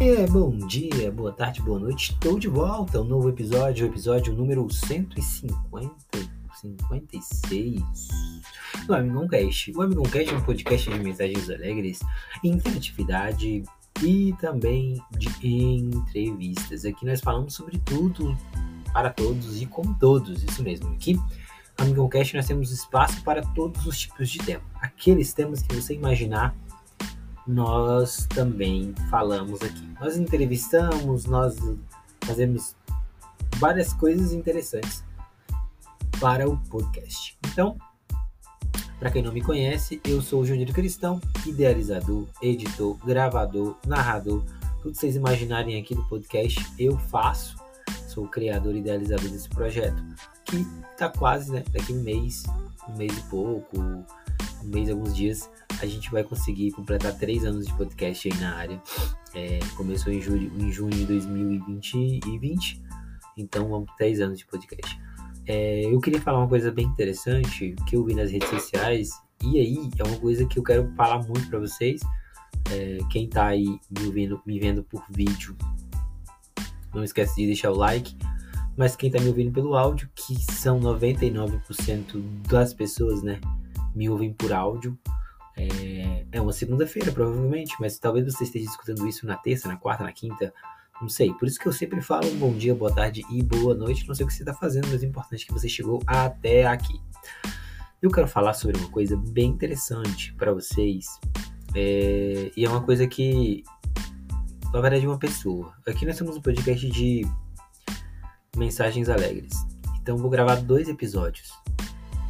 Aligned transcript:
É, 0.00 0.26
bom 0.26 0.56
dia, 0.66 1.10
boa 1.12 1.32
tarde, 1.32 1.62
boa 1.62 1.78
noite. 1.78 2.12
Estou 2.12 2.38
de 2.38 2.48
volta. 2.48 3.00
Um 3.00 3.04
novo 3.04 3.28
episódio, 3.28 3.86
o 3.86 3.90
episódio 3.90 4.34
número 4.34 4.68
150, 4.68 5.94
56 6.60 7.80
do 8.86 8.94
Amigão 8.94 9.28
Cast. 9.28 9.72
O 9.72 9.82
Amigão 9.82 10.02
Cast 10.02 10.34
é 10.34 10.36
um 10.36 10.42
podcast 10.42 10.90
de 10.90 10.98
mensagens 10.98 11.48
alegres, 11.48 12.00
interatividade 12.42 13.62
e 14.02 14.34
também 14.40 15.00
de 15.16 15.28
entrevistas. 15.46 16.84
Aqui 16.84 17.06
nós 17.06 17.20
falamos 17.20 17.54
sobre 17.54 17.78
tudo 17.78 18.36
para 18.92 19.10
todos 19.10 19.62
e 19.62 19.66
com 19.66 19.94
todos, 19.94 20.42
isso 20.42 20.62
mesmo. 20.62 20.92
Aqui 20.92 21.16
Amigão 21.78 22.08
Cast 22.08 22.36
nós 22.36 22.46
temos 22.46 22.70
espaço 22.70 23.22
para 23.22 23.42
todos 23.42 23.86
os 23.86 23.98
tipos 23.98 24.28
de 24.28 24.38
temas. 24.38 24.64
Aqueles 24.80 25.32
temas 25.32 25.62
que 25.62 25.74
você 25.74 25.94
imaginar, 25.94 26.54
nós 27.46 28.26
também 28.34 28.94
falamos 29.10 29.60
aqui. 29.62 29.86
Nós 30.00 30.16
entrevistamos, 30.16 31.26
nós 31.26 31.56
fazemos 32.22 32.74
várias 33.58 33.92
coisas 33.92 34.32
interessantes 34.32 35.04
para 36.20 36.48
o 36.48 36.56
podcast. 36.68 37.36
Então, 37.52 37.76
para 38.98 39.10
quem 39.10 39.22
não 39.22 39.32
me 39.32 39.42
conhece, 39.42 40.00
eu 40.04 40.22
sou 40.22 40.42
o 40.42 40.46
Júnior 40.46 40.72
Cristão, 40.72 41.20
idealizador, 41.44 42.26
editor, 42.40 42.96
gravador, 43.04 43.76
narrador, 43.86 44.42
tudo 44.80 44.92
que 44.92 44.98
vocês 44.98 45.16
imaginarem 45.16 45.80
aqui 45.80 45.94
do 45.94 46.04
podcast, 46.08 46.64
eu 46.78 46.98
faço. 46.98 47.56
Sou 48.08 48.24
o 48.24 48.28
criador 48.28 48.74
e 48.74 48.78
idealizador 48.78 49.28
desse 49.28 49.48
projeto, 49.48 50.02
que 50.44 50.64
tá 50.96 51.08
quase, 51.08 51.50
né? 51.50 51.64
Daqui 51.72 51.92
um 51.92 52.00
mês, 52.00 52.44
um 52.88 52.96
mês 52.96 53.16
e 53.16 53.22
pouco, 53.22 53.76
um 54.64 54.68
mês 54.68 54.90
alguns 54.90 55.14
dias, 55.14 55.50
a 55.80 55.86
gente 55.86 56.10
vai 56.10 56.24
conseguir 56.24 56.72
completar 56.72 57.16
três 57.16 57.44
anos 57.44 57.66
de 57.66 57.74
podcast 57.74 58.28
aí 58.28 58.40
na 58.40 58.56
área. 58.56 58.82
É, 59.34 59.58
começou 59.76 60.12
em 60.12 60.20
julho, 60.20 60.50
em 60.58 60.72
junho 60.72 60.90
de 60.90 61.04
2020, 61.06 62.82
então 63.36 63.68
vamos 63.68 63.90
três 63.96 64.20
anos 64.20 64.38
de 64.38 64.46
podcast. 64.46 64.98
É, 65.46 65.84
eu 65.84 66.00
queria 66.00 66.20
falar 66.20 66.38
uma 66.38 66.48
coisa 66.48 66.70
bem 66.70 66.86
interessante 66.86 67.74
que 67.86 67.96
eu 67.96 68.04
vi 68.04 68.14
nas 68.14 68.30
redes 68.30 68.48
sociais, 68.48 69.10
e 69.42 69.58
aí 69.58 69.90
é 69.98 70.02
uma 70.04 70.18
coisa 70.18 70.46
que 70.46 70.58
eu 70.58 70.62
quero 70.62 70.90
falar 70.96 71.22
muito 71.26 71.48
para 71.48 71.58
vocês. 71.58 72.00
É, 72.70 72.98
quem 73.10 73.28
tá 73.28 73.46
aí 73.46 73.66
me 73.90 74.10
vendo, 74.10 74.40
me 74.46 74.58
vendo 74.58 74.82
por 74.82 75.04
vídeo, 75.10 75.54
não 76.94 77.04
esquece 77.04 77.36
de 77.36 77.46
deixar 77.46 77.70
o 77.70 77.76
like. 77.76 78.16
Mas 78.76 78.96
quem 78.96 79.10
tá 79.10 79.20
me 79.20 79.28
ouvindo 79.28 79.52
pelo 79.52 79.76
áudio, 79.76 80.08
que 80.14 80.34
são 80.52 80.80
99% 80.80 82.20
das 82.48 82.74
pessoas, 82.74 83.22
né, 83.22 83.40
me 83.94 84.08
ouvem 84.08 84.32
por 84.32 84.52
áudio. 84.52 84.98
É, 85.56 86.26
é 86.32 86.40
uma 86.40 86.52
segunda-feira, 86.52 87.12
provavelmente, 87.12 87.74
mas 87.78 87.98
talvez 87.98 88.24
você 88.26 88.44
esteja 88.44 88.66
escutando 88.66 89.06
isso 89.06 89.26
na 89.26 89.36
terça, 89.36 89.68
na 89.68 89.76
quarta, 89.76 90.02
na 90.02 90.12
quinta, 90.12 90.52
não 91.00 91.08
sei. 91.08 91.32
Por 91.34 91.46
isso 91.46 91.58
que 91.58 91.66
eu 91.66 91.72
sempre 91.72 92.00
falo 92.00 92.28
bom 92.36 92.52
dia, 92.52 92.74
boa 92.74 92.92
tarde 92.92 93.22
e 93.30 93.42
boa 93.42 93.74
noite. 93.74 94.06
Não 94.08 94.14
sei 94.14 94.24
o 94.24 94.28
que 94.28 94.34
você 94.34 94.42
está 94.42 94.54
fazendo, 94.54 94.88
mas 94.88 95.02
é 95.02 95.06
importante 95.06 95.46
que 95.46 95.52
você 95.52 95.68
chegou 95.68 96.02
até 96.06 96.66
aqui. 96.66 97.00
Eu 98.02 98.10
quero 98.10 98.28
falar 98.28 98.54
sobre 98.54 98.78
uma 98.78 98.90
coisa 98.90 99.16
bem 99.16 99.50
interessante 99.50 100.34
para 100.34 100.52
vocês. 100.52 101.06
É, 101.74 102.50
e 102.56 102.64
é 102.64 102.68
uma 102.68 102.82
coisa 102.82 103.06
que, 103.06 103.64
na 104.72 104.80
verdade, 104.80 105.04
é 105.04 105.08
uma 105.08 105.18
pessoa. 105.18 105.72
Aqui 105.86 106.04
nós 106.04 106.16
temos 106.16 106.36
um 106.36 106.40
podcast 106.40 106.88
de 106.90 107.26
mensagens 108.56 109.08
alegres. 109.08 109.54
Então, 110.00 110.16
vou 110.16 110.30
gravar 110.30 110.56
dois 110.56 110.88
episódios. 110.88 111.50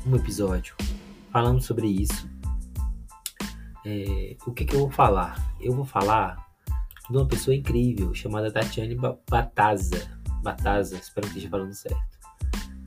Um 0.07 0.15
episódio 0.17 0.77
falando 1.35 1.61
sobre 1.61 1.89
isso. 1.89 2.31
É, 3.85 4.37
o 4.47 4.53
que, 4.53 4.65
que 4.65 4.77
eu 4.77 4.79
vou 4.83 4.91
falar? 4.91 5.53
Eu 5.61 5.75
vou 5.75 5.85
falar 5.85 6.37
de 7.11 7.17
uma 7.17 7.27
pessoa 7.27 7.57
incrível 7.57 8.15
chamada 8.15 8.53
Tatiane 8.53 8.97
Bataza. 9.29 10.09
Bataza, 10.45 10.95
espero 10.95 11.27
que 11.27 11.33
esteja 11.33 11.51
falando 11.51 11.75
certo. 11.75 11.99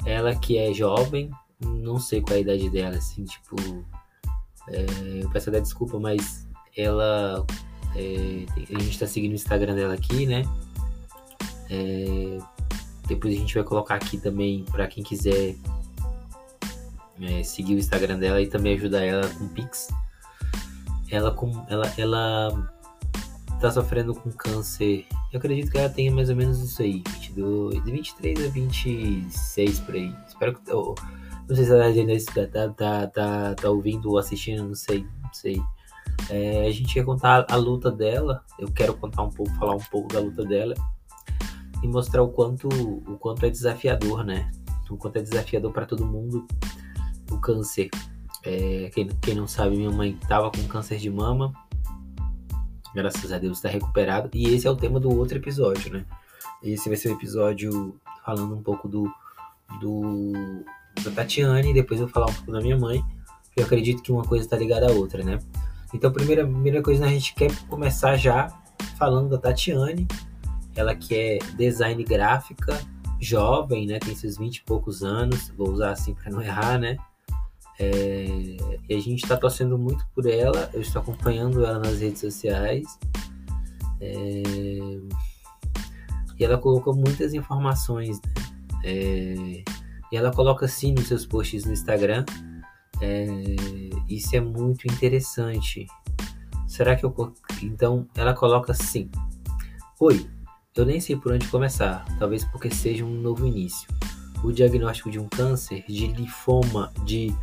Ela 0.06 0.34
que 0.34 0.58
é 0.58 0.74
jovem, 0.74 1.30
não 1.62 2.00
sei 2.00 2.22
qual 2.22 2.36
é 2.36 2.38
a 2.38 2.42
idade 2.42 2.70
dela, 2.70 2.96
assim, 2.96 3.26
tipo. 3.26 3.58
É, 4.70 4.86
eu 5.22 5.30
peço 5.30 5.50
até 5.50 5.60
desculpa, 5.60 6.00
mas 6.00 6.48
ela. 6.76 7.46
É, 7.98 8.46
a 8.74 8.80
gente 8.80 8.98
tá 8.98 9.08
seguindo 9.08 9.34
o 9.34 9.36
Instagram 9.36 9.76
dela 9.76 9.94
aqui, 9.94 10.26
né? 10.26 10.44
É, 11.70 12.38
depois 13.10 13.36
a 13.36 13.38
gente 13.38 13.54
vai 13.54 13.64
colocar 13.66 13.96
aqui 13.96 14.18
também 14.18 14.64
para 14.72 14.88
quem 14.88 15.04
quiser 15.04 15.58
é, 17.22 17.44
seguir 17.44 17.76
o 17.76 17.80
Instagram 17.80 18.20
dela 18.20 18.42
e 18.42 18.48
também 18.48 18.76
ajudar 18.76 19.04
ela 19.04 19.28
com 19.30 19.48
Pix. 19.50 19.88
Ela, 21.10 21.32
com, 21.32 21.66
ela, 21.70 21.92
ela 21.98 22.72
tá 23.60 23.72
sofrendo 23.72 24.14
com 24.14 24.32
câncer. 24.32 25.06
Eu 25.32 25.40
acredito 25.40 25.72
que 25.72 25.78
ela 25.78 25.90
tenha 25.90 26.12
mais 26.12 26.30
ou 26.30 26.36
menos 26.36 26.60
isso 26.60 26.82
aí, 26.82 27.02
22, 27.14 27.84
de 27.84 27.92
23 27.92 28.46
a 28.46 28.50
26 28.50 29.80
por 29.82 29.96
aí. 29.96 30.14
Espero 30.28 30.54
que. 30.54 30.72
Oh, 30.72 30.96
não 31.48 31.56
sei 31.56 31.66
se 31.66 31.72
ela 31.72 31.86
ainda 31.86 32.14
tá, 32.52 32.70
tá, 32.70 33.08
tá, 33.08 33.56
tá 33.56 33.70
ouvindo 33.70 34.10
ou 34.10 34.18
assistindo, 34.18 34.64
não 34.64 34.76
sei, 34.76 35.06
não 35.24 35.34
sei. 35.34 35.62
É, 36.30 36.68
a 36.68 36.72
gente 36.72 36.94
quer 36.94 37.06
contar 37.06 37.46
a 37.50 37.56
luta 37.56 37.90
dela. 37.90 38.44
Eu 38.60 38.70
quero 38.72 38.94
contar 38.94 39.24
um 39.24 39.30
pouco, 39.30 39.54
falar 39.56 39.76
um 39.76 39.84
pouco 39.92 40.14
da 40.14 40.20
luta 40.20 40.44
dela 40.44 40.74
e 41.82 41.88
mostrar 41.88 42.24
o 42.24 42.30
quanto, 42.30 42.68
o 42.68 43.18
quanto 43.18 43.46
é 43.46 43.50
desafiador, 43.50 44.26
né? 44.26 44.52
O 44.90 44.98
quanto 44.98 45.18
é 45.18 45.22
desafiador 45.22 45.72
para 45.72 45.86
todo 45.86 46.06
mundo 46.06 46.46
o 47.32 47.40
câncer. 47.40 47.90
É, 48.44 48.90
quem, 48.94 49.08
quem 49.22 49.36
não 49.36 49.48
sabe, 49.48 49.76
minha 49.76 49.92
mãe 49.92 50.18
tava 50.28 50.52
com 50.52 50.64
câncer 50.68 50.98
de 50.98 51.10
mama 51.10 51.54
graças 52.98 53.32
a 53.32 53.38
Deus 53.38 53.58
está 53.58 53.70
recuperado. 53.70 54.30
E 54.34 54.54
esse 54.54 54.68
é 54.68 54.72
o 54.72 54.76
tema 54.76 55.00
do 55.00 55.16
outro 55.16 55.38
episódio, 55.38 55.94
né? 55.94 56.06
Esse 56.64 56.90
vai 56.90 56.98
ser 56.98 57.10
o 57.10 57.14
episódio 57.14 57.96
falando 58.26 58.56
um 58.56 58.64
pouco 58.64 58.88
do, 58.88 59.12
do 59.80 60.34
da 61.04 61.12
Tatiane, 61.12 61.70
e 61.70 61.74
depois 61.74 62.00
eu 62.00 62.08
vou 62.08 62.14
falar 62.14 62.32
um 62.32 62.34
pouco 62.34 62.52
da 62.52 62.60
minha 62.60 62.78
mãe. 62.78 63.04
Eu 63.56 63.66
acredito 63.66 64.02
que 64.02 64.12
uma 64.12 64.24
coisa 64.24 64.44
está 64.44 64.58
ligada 64.58 64.88
à 64.88 64.92
outra, 64.92 65.24
né? 65.24 65.40
Então, 65.94 66.12
primeira, 66.12 66.44
primeira 66.44 66.82
coisa, 66.82 67.02
né, 67.02 67.08
a 67.08 67.12
gente 67.12 67.34
quer 67.34 67.52
começar 67.68 68.18
já 68.18 68.48
falando 68.98 69.30
da 69.30 69.38
Tatiane. 69.38 70.08
Ela 70.76 70.96
que 70.96 71.16
é 71.16 71.40
design 71.56 72.04
gráfica, 72.04 72.80
jovem, 73.20 73.86
né? 73.86 74.00
Tem 74.00 74.16
seus 74.16 74.38
20 74.38 74.58
e 74.58 74.64
poucos 74.64 75.04
anos. 75.04 75.50
Vou 75.56 75.70
usar 75.70 75.92
assim 75.92 76.16
para 76.16 76.32
não 76.32 76.42
errar, 76.42 76.80
né? 76.80 76.98
É, 77.80 78.26
e 78.90 78.94
a 78.96 79.00
gente 79.00 79.24
está 79.24 79.38
torcendo 79.38 79.78
muito 79.78 80.06
por 80.14 80.26
ela. 80.26 80.70
Eu 80.74 80.82
estou 80.82 81.02
acompanhando 81.02 81.66
ela 81.66 81.80
nas 81.80 82.00
redes 82.00 82.22
sociais. 82.22 82.98
É, 84.00 84.42
e 86.40 86.44
ela 86.46 86.58
colocou 86.58 86.96
muitas 86.96 87.34
informações. 87.34 88.20
Né? 88.22 88.32
É, 88.84 89.64
e 90.12 90.16
ela 90.16 90.32
coloca 90.32 90.66
assim 90.66 90.94
nos 90.94 91.08
seus 91.08 91.26
posts 91.26 91.66
no 91.66 91.74
Instagram. 91.74 92.26
É, 93.02 93.26
isso 94.08 94.36
é 94.36 94.40
muito 94.40 94.88
interessante. 94.88 95.86
Será 96.68 96.96
que 96.96 97.06
eu. 97.06 97.34
Então 97.62 98.08
ela 98.16 98.34
coloca 98.34 98.72
assim: 98.72 99.10
Oi, 100.00 100.28
eu 100.76 100.86
nem 100.86 101.00
sei 101.00 101.16
por 101.16 101.32
onde 101.32 101.48
começar, 101.48 102.06
talvez 102.20 102.46
porque 102.46 102.70
seja 102.70 103.04
um 103.04 103.22
novo 103.22 103.46
início. 103.46 103.88
O 104.44 104.52
diagnóstico 104.52 105.10
de 105.10 105.18
um 105.18 105.28
câncer 105.28 105.84
de 105.88 106.08
linfoma 106.08 106.94
de 107.04 107.36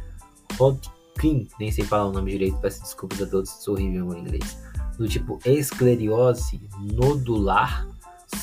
Hodgkin, 0.59 1.48
nem 1.59 1.70
sei 1.70 1.84
falar 1.84 2.06
o 2.06 2.12
nome 2.12 2.32
direito, 2.32 2.59
peço 2.59 2.82
desculpas 2.82 3.22
a 3.22 3.26
todos, 3.26 3.50
sou 3.50 3.75
horrível 3.75 4.15
em 4.15 4.20
inglês, 4.20 4.59
do 4.98 5.09
tipo 5.09 5.38
esclerose 5.44 6.60
nodular, 6.78 7.88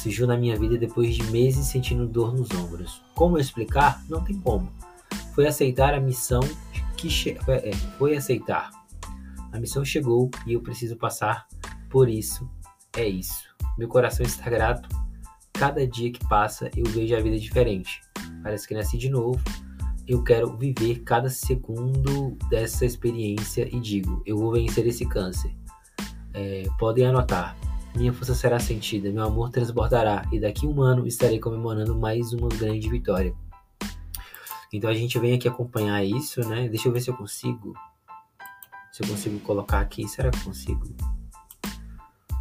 surgiu 0.01 0.27
na 0.27 0.37
minha 0.37 0.57
vida 0.57 0.77
depois 0.77 1.15
de 1.15 1.23
meses 1.31 1.67
sentindo 1.67 2.07
dor 2.07 2.33
nos 2.33 2.51
ombros. 2.51 3.01
Como 3.15 3.37
explicar? 3.37 4.03
Não 4.09 4.23
tem 4.23 4.39
como. 4.39 4.71
Foi 5.33 5.47
aceitar 5.47 5.93
a 5.93 5.99
missão 5.99 6.41
que 6.97 7.09
che... 7.09 7.37
é, 7.47 7.71
foi 7.97 8.15
aceitar. 8.15 8.69
A 9.51 9.59
missão 9.59 9.83
chegou 9.83 10.29
e 10.45 10.53
eu 10.53 10.61
preciso 10.61 10.95
passar 10.95 11.47
por 11.89 12.09
isso. 12.09 12.49
É 12.95 13.07
isso. 13.07 13.43
Meu 13.77 13.87
coração 13.87 14.25
está 14.25 14.49
grato. 14.49 14.87
Cada 15.53 15.85
dia 15.85 16.11
que 16.11 16.25
passa 16.27 16.69
eu 16.75 16.85
vejo 16.85 17.15
a 17.15 17.19
vida 17.19 17.37
diferente. 17.37 18.01
Parece 18.43 18.67
que 18.67 18.73
nasci 18.73 18.97
de 18.97 19.09
novo 19.09 19.39
eu 20.11 20.21
quero 20.21 20.57
viver 20.57 21.03
cada 21.03 21.29
segundo 21.29 22.37
dessa 22.49 22.85
experiência 22.85 23.67
e 23.73 23.79
digo: 23.79 24.21
eu 24.25 24.37
vou 24.37 24.51
vencer 24.51 24.85
esse 24.85 25.05
câncer. 25.05 25.55
É, 26.33 26.63
podem 26.77 27.05
anotar. 27.05 27.57
Minha 27.95 28.11
força 28.11 28.33
será 28.35 28.59
sentida, 28.59 29.11
meu 29.11 29.23
amor 29.23 29.49
transbordará, 29.49 30.25
e 30.31 30.39
daqui 30.39 30.65
a 30.65 30.69
um 30.69 30.81
ano 30.81 31.07
estarei 31.07 31.39
comemorando 31.39 31.95
mais 31.95 32.33
uma 32.33 32.49
grande 32.49 32.89
vitória. 32.89 33.33
Então 34.73 34.89
a 34.89 34.93
gente 34.93 35.17
vem 35.17 35.33
aqui 35.33 35.47
acompanhar 35.47 36.03
isso, 36.03 36.41
né? 36.41 36.67
Deixa 36.67 36.89
eu 36.89 36.93
ver 36.93 37.01
se 37.01 37.09
eu 37.09 37.15
consigo. 37.15 37.73
Se 38.91 39.03
eu 39.03 39.07
consigo 39.07 39.39
colocar 39.39 39.79
aqui. 39.79 40.07
Será 40.07 40.29
que 40.29 40.39
eu 40.39 40.43
consigo? 40.43 40.95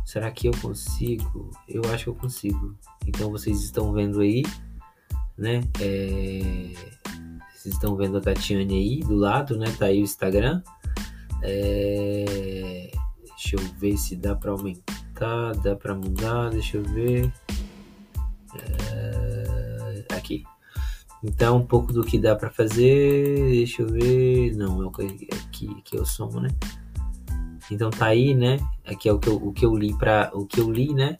Será 0.04 0.30
que 0.30 0.48
eu 0.48 0.52
consigo? 0.60 1.50
Eu 1.68 1.82
acho 1.92 2.04
que 2.04 2.10
eu 2.10 2.14
consigo. 2.14 2.76
Então 3.06 3.30
vocês 3.30 3.60
estão 3.62 3.92
vendo 3.92 4.20
aí, 4.20 4.42
né? 5.36 5.60
É 5.80 6.99
vocês 7.60 7.74
estão 7.74 7.94
vendo 7.94 8.16
a 8.16 8.20
Tatiane 8.22 8.74
aí 8.74 9.00
do 9.00 9.14
lado, 9.14 9.58
né? 9.58 9.66
Tá 9.78 9.86
aí 9.86 10.00
o 10.00 10.04
Instagram. 10.04 10.62
É... 11.42 12.90
Deixa 13.36 13.56
eu 13.56 13.60
ver 13.78 13.96
se 13.98 14.16
dá 14.16 14.34
para 14.34 14.52
aumentar 14.52 15.00
dá 15.62 15.76
pra 15.76 15.94
mudar, 15.94 16.50
deixa 16.50 16.78
eu 16.78 16.82
ver. 16.82 17.30
É, 18.54 20.04
aqui. 20.14 20.44
Então, 21.22 21.58
um 21.58 21.66
pouco 21.66 21.92
do 21.92 22.02
que 22.02 22.18
dá 22.18 22.34
pra 22.34 22.48
fazer, 22.48 23.50
deixa 23.50 23.82
eu 23.82 23.88
ver. 23.88 24.56
Não, 24.56 24.82
é 24.82 24.86
o 24.86 24.90
que 24.90 25.28
aqui, 25.32 25.68
aqui 25.78 25.96
eu 25.96 26.06
somo, 26.06 26.40
né? 26.40 26.48
Então 27.70 27.90
tá 27.90 28.06
aí, 28.06 28.34
né? 28.34 28.56
Aqui 28.86 29.08
é 29.08 29.12
o 29.12 29.18
que 29.18 29.28
eu, 29.28 29.36
o 29.36 29.52
que 29.52 29.66
eu 29.66 29.76
li 29.76 29.96
para 29.96 30.30
o 30.32 30.46
que 30.46 30.60
eu 30.60 30.72
li, 30.72 30.94
né? 30.94 31.16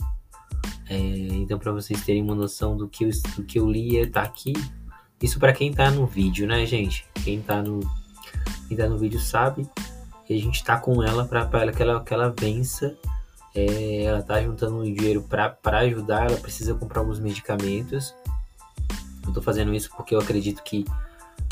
É, 0.89 0.97
então 0.97 1.59
para 1.59 1.71
vocês 1.71 2.03
terem 2.05 2.23
uma 2.23 2.35
noção 2.35 2.77
do 2.77 2.89
que 2.89 3.05
eu, 3.05 3.11
do 3.37 3.45
que 3.45 3.59
eu 3.59 3.71
li, 3.71 3.99
é, 3.99 4.07
tá 4.07 4.23
aqui. 4.23 4.55
Isso 5.23 5.39
para 5.39 5.53
quem 5.53 5.73
tá 5.73 5.91
no 5.91 6.07
vídeo, 6.07 6.47
né, 6.47 6.65
gente? 6.65 7.07
Quem 7.25 7.41
tá 7.43 7.63
no 7.63 7.81
quem 8.69 8.77
tá 8.77 8.89
no 8.89 8.97
vídeo 8.97 9.19
sabe 9.19 9.69
que 10.25 10.33
a 10.33 10.39
gente 10.39 10.63
tá 10.63 10.79
com 10.79 11.03
ela 11.03 11.27
para 11.27 11.73
que 11.73 11.83
ela 11.83 12.03
que 12.03 12.15
ela 12.15 12.35
vença. 12.39 12.97
É, 13.55 14.05
ela 14.05 14.23
tá 14.23 14.41
juntando 14.41 14.85
dinheiro 14.85 15.23
para 15.29 15.79
ajudar, 15.81 16.31
ela 16.31 16.39
precisa 16.39 16.73
comprar 16.75 17.01
alguns 17.01 17.19
medicamentos. 17.19 18.15
Eu 19.27 19.33
tô 19.33 19.43
fazendo 19.43 19.75
isso 19.75 19.91
porque 19.97 20.15
eu 20.15 20.21
acredito 20.21 20.63
que 20.63 20.85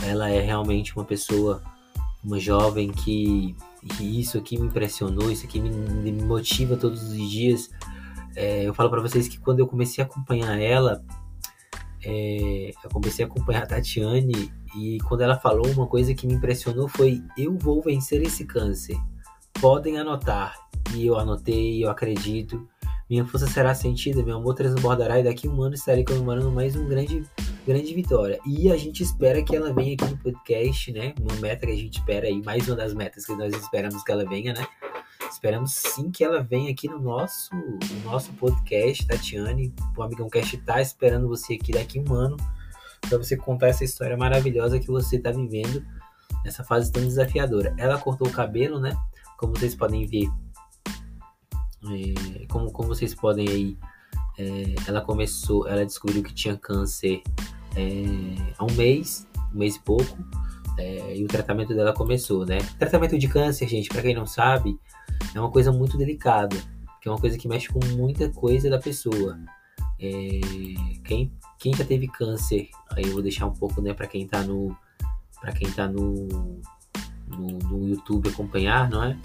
ela 0.05 0.31
é 0.31 0.41
realmente 0.41 0.97
uma 0.97 1.05
pessoa, 1.05 1.61
uma 2.23 2.39
jovem 2.39 2.93
que 2.93 3.57
e 4.01 4.21
isso 4.21 4.39
aqui 4.39 4.59
me 4.59 4.67
impressionou, 4.67 5.31
isso 5.31 5.45
aqui 5.45 5.61
me, 5.61 5.71
me 5.71 6.13
motiva 6.13 6.77
todos 6.77 7.03
os 7.03 7.17
dias. 7.17 7.71
É, 8.35 8.63
eu 8.65 8.75
falo 8.75 8.91
para 8.91 9.01
vocês 9.01 9.29
que 9.29 9.39
quando 9.39 9.59
eu 9.59 9.67
comecei 9.67 10.03
a 10.03 10.07
acompanhar 10.07 10.57
ela, 10.61 11.05
é, 12.05 12.71
eu 12.85 12.91
comecei 12.91 13.25
a 13.25 13.29
acompanhar 13.29 13.63
a 13.63 13.67
Tatiane 13.67 14.53
e 14.77 14.99
quando 15.09 15.23
ela 15.23 15.39
falou 15.39 15.67
uma 15.69 15.87
coisa 15.87 16.15
que 16.15 16.27
me 16.27 16.35
impressionou 16.35 16.89
foi: 16.89 17.23
eu 17.37 17.57
vou 17.57 17.83
vencer 17.83 18.23
esse 18.23 18.45
câncer. 18.45 18.97
Podem 19.61 19.99
anotar. 19.99 20.55
E 20.95 21.07
eu 21.07 21.19
anotei, 21.19 21.85
eu 21.85 21.91
acredito. 21.91 22.67
Minha 23.11 23.25
força 23.25 23.47
será 23.47 23.75
sentida, 23.75 24.23
meu 24.23 24.37
amor 24.37 24.55
transbordará 24.55 25.19
e 25.19 25.25
daqui 25.25 25.49
a 25.49 25.51
um 25.51 25.63
ano 25.63 25.75
estarei 25.75 26.05
comemorando 26.05 26.51
mais 26.51 26.77
um 26.77 26.87
grande, 26.87 27.25
grande 27.67 27.95
vitória. 27.95 28.39
E 28.47 28.71
a 28.71 28.77
gente 28.77 29.03
espera 29.03 29.43
que 29.43 29.57
ela 29.57 29.73
venha 29.73 29.95
aqui 29.95 30.05
no 30.05 30.19
podcast, 30.19 30.93
né? 30.93 31.15
Uma 31.19 31.35
meta 31.37 31.67
que 31.67 31.73
a 31.73 31.77
gente 31.77 31.99
espera 31.99 32.27
aí, 32.27 32.43
mais 32.43 32.69
uma 32.69 32.77
das 32.77 32.93
metas 32.93 33.25
que 33.25 33.35
nós 33.35 33.55
esperamos 33.55 34.03
que 34.05 34.13
ela 34.13 34.27
venha, 34.27 34.53
né? 34.53 34.67
Esperamos 35.31 35.73
sim 35.73 36.11
que 36.11 36.25
ela 36.25 36.43
venha 36.43 36.71
aqui 36.71 36.89
no 36.89 36.99
nosso, 36.99 37.55
no 37.55 38.11
nosso 38.11 38.33
podcast, 38.33 39.07
Tatiane. 39.07 39.75
O 39.97 40.03
Amigão 40.03 40.29
Cast 40.29 40.57
tá 40.59 40.81
esperando 40.81 41.29
você 41.29 41.55
aqui 41.55 41.73
daqui 41.73 42.01
um 42.01 42.15
ano 42.15 42.37
para 43.01 43.19
você 43.19 43.37
contar 43.37 43.69
essa 43.69 43.85
história 43.85 44.17
maravilhosa 44.17 44.79
que 44.81 44.89
você 44.89 45.19
tá 45.19 45.31
vivendo 45.31 45.85
nessa 46.45 46.65
fase 46.65 46.91
tão 46.91 47.03
desafiadora. 47.03 47.75
Ela 47.77 47.99
cortou 47.99 48.27
o 48.27 48.33
cabelo, 48.33 48.81
né? 48.81 48.97
Como 49.37 49.55
vocês 49.55 49.75
podem 49.75 50.07
ver, 50.07 50.29
é, 51.85 52.47
como, 52.49 52.73
como 52.73 52.89
vocês 52.89 53.15
podem 53.15 53.49
aí, 53.49 53.79
é, 54.39 54.75
ela 54.87 55.01
começou, 55.01 55.69
ela 55.69 55.85
descobriu 55.85 56.23
que 56.23 56.35
tinha 56.35 56.57
câncer 56.57 57.23
é, 57.77 58.55
há 58.59 58.65
um 58.65 58.75
mês, 58.75 59.29
um 59.55 59.59
mês 59.59 59.77
e 59.77 59.81
pouco, 59.81 60.19
é, 60.79 61.17
e 61.17 61.25
o 61.25 61.29
tratamento 61.29 61.75
dela 61.75 61.93
começou, 61.93 62.47
né? 62.47 62.59
Tratamento 62.79 63.19
de 63.19 63.29
câncer, 63.29 63.69
gente, 63.69 63.89
para 63.89 64.03
quem 64.03 64.15
não 64.15 64.27
sabe, 64.27 64.79
é 65.35 65.41
uma 65.41 65.51
coisa 65.51 65.73
muito 65.73 65.97
delicada, 65.97 66.57
que 67.01 67.09
é 67.09 67.11
uma 67.11 67.21
coisa 67.21 67.39
que 67.39 67.49
mexe 67.49 67.69
com 67.69 67.81
muita 67.97 68.29
coisa 68.31 68.69
da 68.71 68.79
pessoa. 68.79 69.39
É, 70.01 70.41
quem, 71.05 71.33
quem 71.59 71.75
já 71.75 71.85
teve 71.85 72.09
câncer, 72.09 72.69
aí 72.91 73.05
eu 73.05 73.13
vou 73.13 73.23
deixar 73.23 73.47
um 73.47 73.55
pouco, 73.55 73.81
né, 73.81 73.93
para 73.93 74.07
quem 74.07 74.27
tá 74.27 74.43
no, 74.43 74.77
para 75.41 75.53
quem 75.53 75.71
tá 75.71 75.89
no, 75.89 76.61
no, 77.29 77.59
no 77.59 77.89
YouTube 77.89 78.29
acompanhar, 78.29 78.89
não 78.89 79.03
é? 79.03 79.19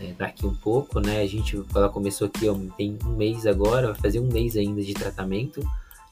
é, 0.00 0.12
daqui 0.12 0.46
um 0.46 0.54
pouco, 0.54 1.00
né? 1.00 1.20
A 1.20 1.26
gente, 1.26 1.62
ela 1.74 1.88
começou 1.88 2.26
aqui, 2.26 2.48
ó, 2.48 2.56
tem 2.76 2.98
um 3.04 3.16
mês 3.16 3.46
agora, 3.46 3.92
vai 3.92 4.00
fazer 4.00 4.20
um 4.20 4.28
mês 4.28 4.56
ainda 4.56 4.82
de 4.82 4.94
tratamento. 4.94 5.60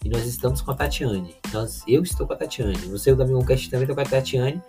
E 0.04 0.08
nós 0.08 0.26
estamos 0.26 0.60
com 0.60 0.70
a 0.70 0.74
Tatiane. 0.74 1.34
Nós, 1.52 1.82
eu 1.88 2.02
estou 2.02 2.26
com 2.26 2.34
a 2.34 2.36
Tatiane. 2.36 2.76
Você, 2.88 3.14
Domingo 3.14 3.44
Cast, 3.44 3.70
também 3.70 3.84
está 3.84 3.94
com 3.94 4.00
a 4.00 4.04
Tatiane. 4.04 4.60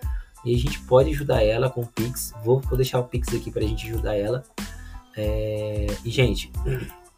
E 0.46 0.54
a 0.54 0.58
gente 0.58 0.80
pode 0.82 1.10
ajudar 1.10 1.42
ela 1.42 1.70
com 1.70 1.82
o 1.82 1.88
Pix. 1.88 2.34
Vou, 2.44 2.60
vou 2.60 2.78
deixar 2.78 3.00
o 3.00 3.04
Pix 3.06 3.34
aqui 3.34 3.50
para 3.50 3.64
a 3.64 3.68
gente 3.68 3.88
ajudar 3.88 4.16
ela. 4.16 4.44
É, 5.18 5.88
e, 6.06 6.12
gente, 6.12 6.52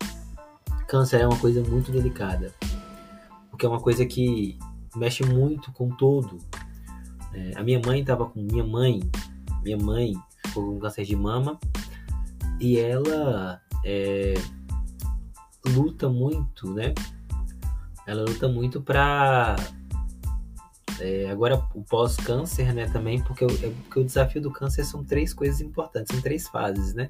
câncer 0.87 1.21
é 1.21 1.27
uma 1.27 1.37
coisa 1.37 1.61
muito 1.61 1.91
delicada. 1.91 2.53
Porque 3.49 3.65
é 3.65 3.69
uma 3.69 3.81
coisa 3.81 4.05
que 4.05 4.57
mexe 4.95 5.23
muito 5.23 5.71
com 5.73 5.89
todo. 5.89 6.37
É, 7.33 7.51
a 7.55 7.63
minha 7.63 7.81
mãe 7.85 7.99
estava 7.99 8.25
com. 8.25 8.41
Minha 8.41 8.63
mãe. 8.63 9.01
Minha 9.61 9.77
mãe 9.77 10.13
ficou 10.45 10.63
com 10.63 10.79
câncer 10.79 11.03
de 11.03 11.15
mama 11.15 11.59
e 12.59 12.79
ela 12.79 13.61
é, 13.83 14.33
luta 15.67 16.07
muito, 16.09 16.73
né? 16.73 16.93
Ela 18.05 18.21
luta 18.21 18.47
muito 18.47 18.81
para 18.81 19.57
é, 20.99 21.29
agora 21.29 21.63
o 21.73 21.83
pós-câncer, 21.83 22.73
né? 22.73 22.87
Também 22.87 23.21
porque, 23.21 23.45
o, 23.45 23.49
é, 23.49 23.69
porque 23.69 23.99
o 23.99 24.05
desafio 24.05 24.41
do 24.41 24.51
câncer 24.51 24.83
são 24.83 25.03
três 25.03 25.33
coisas 25.33 25.61
importantes, 25.61 26.13
são 26.13 26.21
três 26.21 26.47
fases, 26.47 26.93
né? 26.93 27.07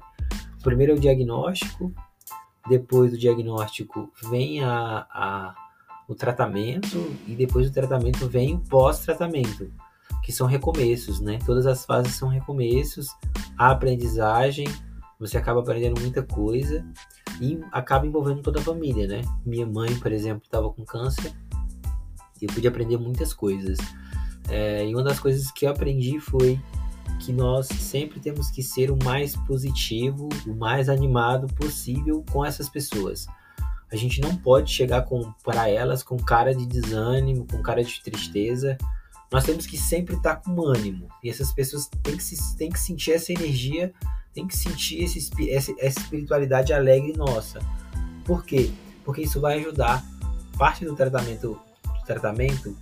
Primeiro 0.62 0.92
é 0.92 0.96
o 0.96 1.00
diagnóstico, 1.00 1.92
depois 2.68 3.12
do 3.12 3.18
diagnóstico 3.18 4.10
vem 4.30 4.62
a, 4.62 5.06
a 5.10 5.54
o 6.08 6.14
tratamento 6.14 7.14
e 7.26 7.34
depois 7.34 7.68
do 7.68 7.74
tratamento 7.74 8.26
vem 8.26 8.54
o 8.54 8.60
pós-tratamento, 8.60 9.70
que 10.24 10.32
são 10.32 10.46
recomeços, 10.46 11.20
né? 11.20 11.38
Todas 11.44 11.66
as 11.66 11.84
fases 11.84 12.14
são 12.14 12.28
recomeços, 12.28 13.08
a 13.58 13.70
aprendizagem 13.70 14.66
você 15.18 15.36
acaba 15.36 15.60
aprendendo 15.60 16.00
muita 16.00 16.22
coisa 16.22 16.86
e 17.40 17.60
acaba 17.72 18.06
envolvendo 18.06 18.40
toda 18.40 18.60
a 18.60 18.62
família, 18.62 19.06
né? 19.06 19.22
Minha 19.44 19.66
mãe, 19.66 19.94
por 19.98 20.12
exemplo, 20.12 20.44
estava 20.44 20.70
com 20.70 20.84
câncer 20.84 21.32
e 22.40 22.46
eu 22.46 22.54
pude 22.54 22.66
aprender 22.66 22.96
muitas 22.96 23.32
coisas. 23.32 23.78
É, 24.48 24.86
e 24.86 24.94
uma 24.94 25.02
das 25.02 25.20
coisas 25.20 25.50
que 25.50 25.66
eu 25.66 25.70
aprendi 25.70 26.18
foi 26.20 26.58
que 27.20 27.32
nós 27.32 27.66
sempre 27.66 28.20
temos 28.20 28.50
que 28.50 28.62
ser 28.62 28.90
o 28.90 28.98
mais 29.04 29.36
positivo, 29.36 30.28
o 30.46 30.54
mais 30.54 30.88
animado 30.88 31.46
possível 31.54 32.24
com 32.30 32.44
essas 32.44 32.68
pessoas. 32.68 33.26
A 33.90 33.96
gente 33.96 34.20
não 34.20 34.36
pode 34.36 34.70
chegar 34.70 35.06
para 35.42 35.68
elas 35.68 36.02
com 36.02 36.16
cara 36.16 36.54
de 36.54 36.66
desânimo, 36.66 37.46
com 37.46 37.62
cara 37.62 37.82
de 37.82 38.02
tristeza. 38.02 38.76
Nós 39.32 39.44
temos 39.44 39.66
que 39.66 39.76
sempre 39.76 40.16
estar 40.16 40.36
tá 40.36 40.42
com 40.42 40.60
ânimo. 40.62 41.08
E 41.24 41.30
essas 41.30 41.52
pessoas 41.52 41.88
têm 42.02 42.16
que, 42.16 42.22
se, 42.22 42.56
têm 42.56 42.70
que 42.70 42.78
sentir 42.78 43.12
essa 43.12 43.32
energia 43.32 43.92
tem 44.38 44.46
que 44.46 44.56
sentir 44.56 45.02
esse, 45.02 45.30
essa, 45.50 45.74
essa 45.78 45.98
espiritualidade 45.98 46.72
alegre 46.72 47.12
nossa. 47.16 47.58
Por 48.24 48.44
quê? 48.44 48.70
Porque 49.04 49.22
isso 49.22 49.40
vai 49.40 49.58
ajudar. 49.58 50.04
Parte 50.56 50.84
do 50.84 50.94
tratamento, 50.94 51.58
tratamento, 52.08 52.76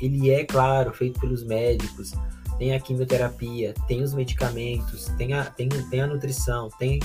ele 0.00 0.30
é, 0.30 0.44
claro, 0.44 0.92
feito 0.92 1.20
pelos 1.20 1.44
médicos. 1.44 2.12
Tem 2.58 2.74
a 2.74 2.80
quimioterapia, 2.80 3.74
tem 3.86 4.02
os 4.02 4.14
medicamentos, 4.14 5.06
tem 5.16 5.34
a, 5.34 5.44
tem, 5.44 5.68
tem 5.68 6.00
a 6.00 6.06
nutrição, 6.06 6.68
tem 6.78 6.98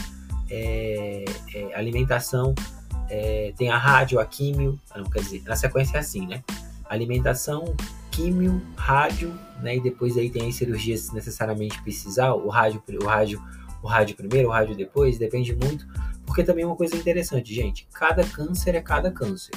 é, 0.49 1.25
é, 1.53 1.75
alimentação, 1.75 2.55
é, 3.09 3.53
tem 3.57 3.69
a 3.69 3.77
rádio, 3.77 4.19
a 4.19 4.25
químio. 4.25 4.79
Não, 4.95 5.03
quer 5.03 5.19
dizer, 5.19 5.43
na 5.43 5.55
sequência 5.55 5.97
é 5.97 5.99
assim, 5.99 6.25
né? 6.25 6.43
Alimentação, 6.85 7.75
químio, 8.11 8.61
rádio, 8.75 9.33
né? 9.61 9.75
E 9.75 9.81
depois 9.81 10.17
aí 10.17 10.29
tem 10.29 10.47
as 10.47 10.55
cirurgias 10.55 11.01
se 11.01 11.13
necessariamente 11.13 11.81
precisar, 11.83 12.33
o 12.33 12.49
rádio, 12.49 12.81
o 13.01 13.05
rádio 13.05 13.41
o 13.83 13.87
rádio 13.87 14.15
primeiro, 14.15 14.47
o 14.47 14.51
rádio 14.51 14.75
depois, 14.75 15.17
depende 15.17 15.53
muito, 15.53 15.85
porque 16.25 16.41
também 16.41 16.63
é 16.63 16.65
uma 16.65 16.75
coisa 16.75 16.95
interessante, 16.95 17.53
gente, 17.53 17.85
cada 17.93 18.23
câncer 18.23 18.75
é 18.75 18.81
cada 18.81 19.11
câncer? 19.11 19.51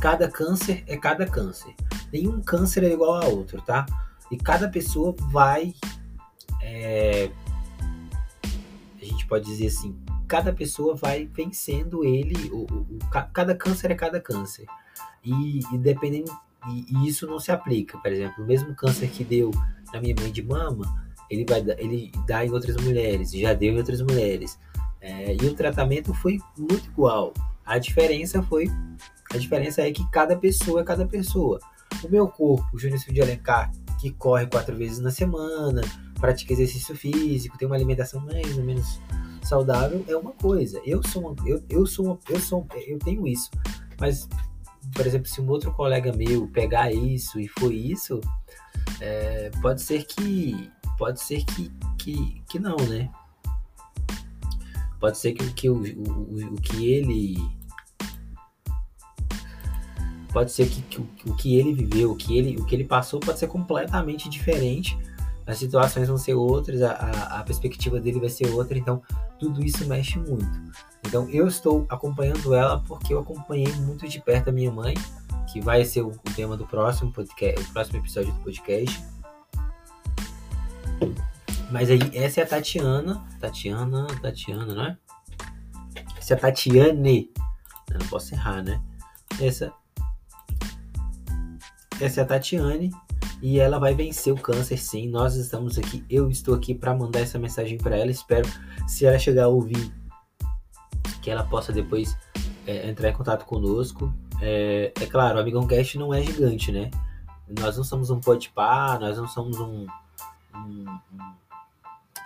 Cada 0.00 0.28
câncer 0.28 0.82
é 0.86 0.96
cada 0.96 1.26
câncer. 1.26 1.74
Nenhum 2.12 2.40
câncer 2.40 2.82
é 2.84 2.92
igual 2.92 3.22
a 3.22 3.26
outro, 3.26 3.60
tá? 3.62 3.84
E 4.30 4.36
cada 4.36 4.68
pessoa 4.68 5.14
vai. 5.30 5.74
É, 6.62 7.30
a 9.00 9.04
gente 9.04 9.26
pode 9.26 9.44
dizer 9.44 9.66
assim: 9.66 9.96
cada 10.26 10.52
pessoa 10.52 10.94
vai 10.94 11.26
vencendo 11.26 12.04
ele. 12.04 12.50
O, 12.50 12.66
o, 12.72 12.96
o 12.96 12.98
cada 13.32 13.54
câncer 13.54 13.90
é 13.90 13.94
cada 13.94 14.20
câncer. 14.20 14.66
E, 15.24 15.60
e 15.72 15.78
dependendo. 15.78 16.30
E, 16.68 16.86
e, 16.88 17.08
isso 17.08 17.26
não 17.26 17.38
se 17.38 17.50
aplica. 17.50 17.98
Por 17.98 18.12
exemplo, 18.12 18.44
o 18.44 18.46
mesmo 18.46 18.74
câncer 18.74 19.08
que 19.10 19.24
deu 19.24 19.50
na 19.92 20.00
minha 20.00 20.14
mãe 20.18 20.30
de 20.30 20.42
mama, 20.42 20.84
ele 21.28 21.44
vai 21.44 21.60
ele 21.78 22.12
dá 22.26 22.44
em 22.44 22.50
outras 22.50 22.76
mulheres, 22.76 23.32
já 23.32 23.52
deu 23.52 23.74
em 23.74 23.78
outras 23.78 24.00
mulheres. 24.00 24.58
É, 25.00 25.34
e 25.34 25.46
o 25.46 25.54
tratamento 25.54 26.14
foi 26.14 26.38
muito 26.56 26.88
igual. 26.88 27.32
A 27.70 27.78
diferença 27.78 28.42
foi 28.42 28.68
a 29.32 29.38
diferença 29.38 29.82
é 29.82 29.92
que 29.92 30.04
cada 30.10 30.36
pessoa 30.36 30.80
é 30.80 30.84
cada 30.84 31.06
pessoa. 31.06 31.60
O 32.02 32.08
meu 32.08 32.26
corpo, 32.26 32.68
o 32.74 32.78
Júnior 32.78 32.98
de 32.98 33.22
Alencar, 33.22 33.70
que 34.00 34.10
corre 34.10 34.44
quatro 34.48 34.76
vezes 34.76 34.98
na 34.98 35.12
semana, 35.12 35.80
pratica 36.18 36.52
exercício 36.52 36.96
físico, 36.96 37.56
tem 37.56 37.66
uma 37.66 37.76
alimentação 37.76 38.20
mais 38.22 38.58
ou 38.58 38.64
menos 38.64 39.00
saudável, 39.44 40.04
é 40.08 40.16
uma 40.16 40.32
coisa. 40.32 40.82
Eu 40.84 41.00
sou 41.06 41.28
uma, 41.28 41.48
eu, 41.48 41.62
eu 41.70 41.86
sou 41.86 42.06
uma, 42.06 42.18
eu 42.28 42.40
sou 42.40 42.66
eu 42.88 42.98
tenho 42.98 43.24
isso. 43.24 43.48
Mas, 44.00 44.28
por 44.92 45.06
exemplo, 45.06 45.28
se 45.28 45.40
um 45.40 45.48
outro 45.48 45.72
colega 45.72 46.12
meu 46.12 46.48
pegar 46.48 46.92
isso 46.92 47.38
e 47.38 47.46
for 47.46 47.72
isso, 47.72 48.20
é, 49.00 49.48
pode 49.62 49.80
ser 49.80 50.04
que 50.06 50.68
pode 50.98 51.20
ser 51.20 51.44
que, 51.44 51.70
que, 51.96 52.42
que 52.48 52.58
não, 52.58 52.76
né? 52.88 53.08
Pode 54.98 55.18
ser 55.18 55.34
que, 55.34 55.52
que 55.52 55.70
o, 55.70 55.76
o, 55.76 56.54
o 56.54 56.60
que 56.60 56.90
ele 56.90 57.59
pode 60.32 60.52
ser 60.52 60.68
que, 60.68 60.82
que, 60.82 61.00
o 61.28 61.34
que 61.34 61.56
ele 61.56 61.72
viveu, 61.72 62.12
o 62.12 62.16
que 62.16 62.36
ele, 62.36 62.56
o 62.56 62.64
que 62.64 62.74
ele 62.74 62.84
passou 62.84 63.20
pode 63.20 63.38
ser 63.38 63.48
completamente 63.48 64.28
diferente. 64.28 64.98
As 65.46 65.58
situações 65.58 66.06
vão 66.08 66.16
ser 66.16 66.34
outras, 66.34 66.80
a, 66.82 66.92
a, 66.92 67.40
a 67.40 67.42
perspectiva 67.42 67.98
dele 67.98 68.20
vai 68.20 68.28
ser 68.28 68.48
outra, 68.50 68.78
então 68.78 69.02
tudo 69.38 69.64
isso 69.64 69.84
mexe 69.86 70.18
muito. 70.18 70.48
Então 71.06 71.28
eu 71.30 71.48
estou 71.48 71.86
acompanhando 71.88 72.54
ela 72.54 72.80
porque 72.86 73.12
eu 73.12 73.18
acompanhei 73.18 73.72
muito 73.74 74.06
de 74.06 74.20
perto 74.20 74.50
a 74.50 74.52
minha 74.52 74.70
mãe, 74.70 74.94
que 75.52 75.60
vai 75.60 75.84
ser 75.84 76.02
o, 76.02 76.10
o 76.10 76.34
tema 76.36 76.56
do 76.56 76.66
próximo 76.66 77.12
podcast, 77.12 77.60
o 77.60 77.72
próximo 77.72 77.98
episódio 77.98 78.32
do 78.32 78.40
podcast. 78.40 79.02
Mas 81.70 81.90
aí 81.90 82.00
essa 82.12 82.40
é 82.40 82.44
a 82.44 82.46
Tatiana, 82.46 83.24
Tatiana, 83.40 84.06
Tatiana, 84.20 84.74
não 84.74 84.84
é? 84.84 84.98
Essa 86.18 86.34
é 86.34 86.36
a 86.36 86.40
Tatiane. 86.40 87.30
Eu 87.90 87.98
não 87.98 88.06
posso 88.06 88.34
errar, 88.34 88.62
né? 88.62 88.80
Essa 89.40 89.72
essa 92.00 92.20
é 92.20 92.22
a 92.22 92.26
Tatiane 92.26 92.90
e 93.42 93.58
ela 93.58 93.78
vai 93.78 93.94
vencer 93.94 94.32
o 94.32 94.36
câncer 94.36 94.78
sim. 94.78 95.08
Nós 95.08 95.36
estamos 95.36 95.78
aqui, 95.78 96.04
eu 96.08 96.30
estou 96.30 96.54
aqui 96.54 96.74
para 96.74 96.94
mandar 96.94 97.20
essa 97.20 97.38
mensagem 97.38 97.76
para 97.78 97.96
ela. 97.96 98.10
Espero, 98.10 98.48
se 98.86 99.06
ela 99.06 99.18
chegar 99.18 99.44
a 99.44 99.48
ouvir, 99.48 99.92
que 101.22 101.30
ela 101.30 101.44
possa 101.44 101.72
depois 101.72 102.16
é, 102.66 102.88
entrar 102.88 103.10
em 103.10 103.12
contato 103.12 103.44
conosco. 103.44 104.12
É, 104.40 104.92
é 105.00 105.06
claro, 105.06 105.36
o 105.36 105.40
Amigão 105.40 105.66
Cast 105.66 105.98
não 105.98 106.12
é 106.14 106.22
gigante, 106.22 106.72
né? 106.72 106.90
Nós 107.58 107.76
não 107.76 107.84
somos 107.84 108.10
um 108.10 108.20
podpar, 108.20 108.98
nós 108.98 109.18
não 109.18 109.28
somos 109.28 109.58
um, 109.58 109.86
um, 110.54 110.84
um, 110.86 110.98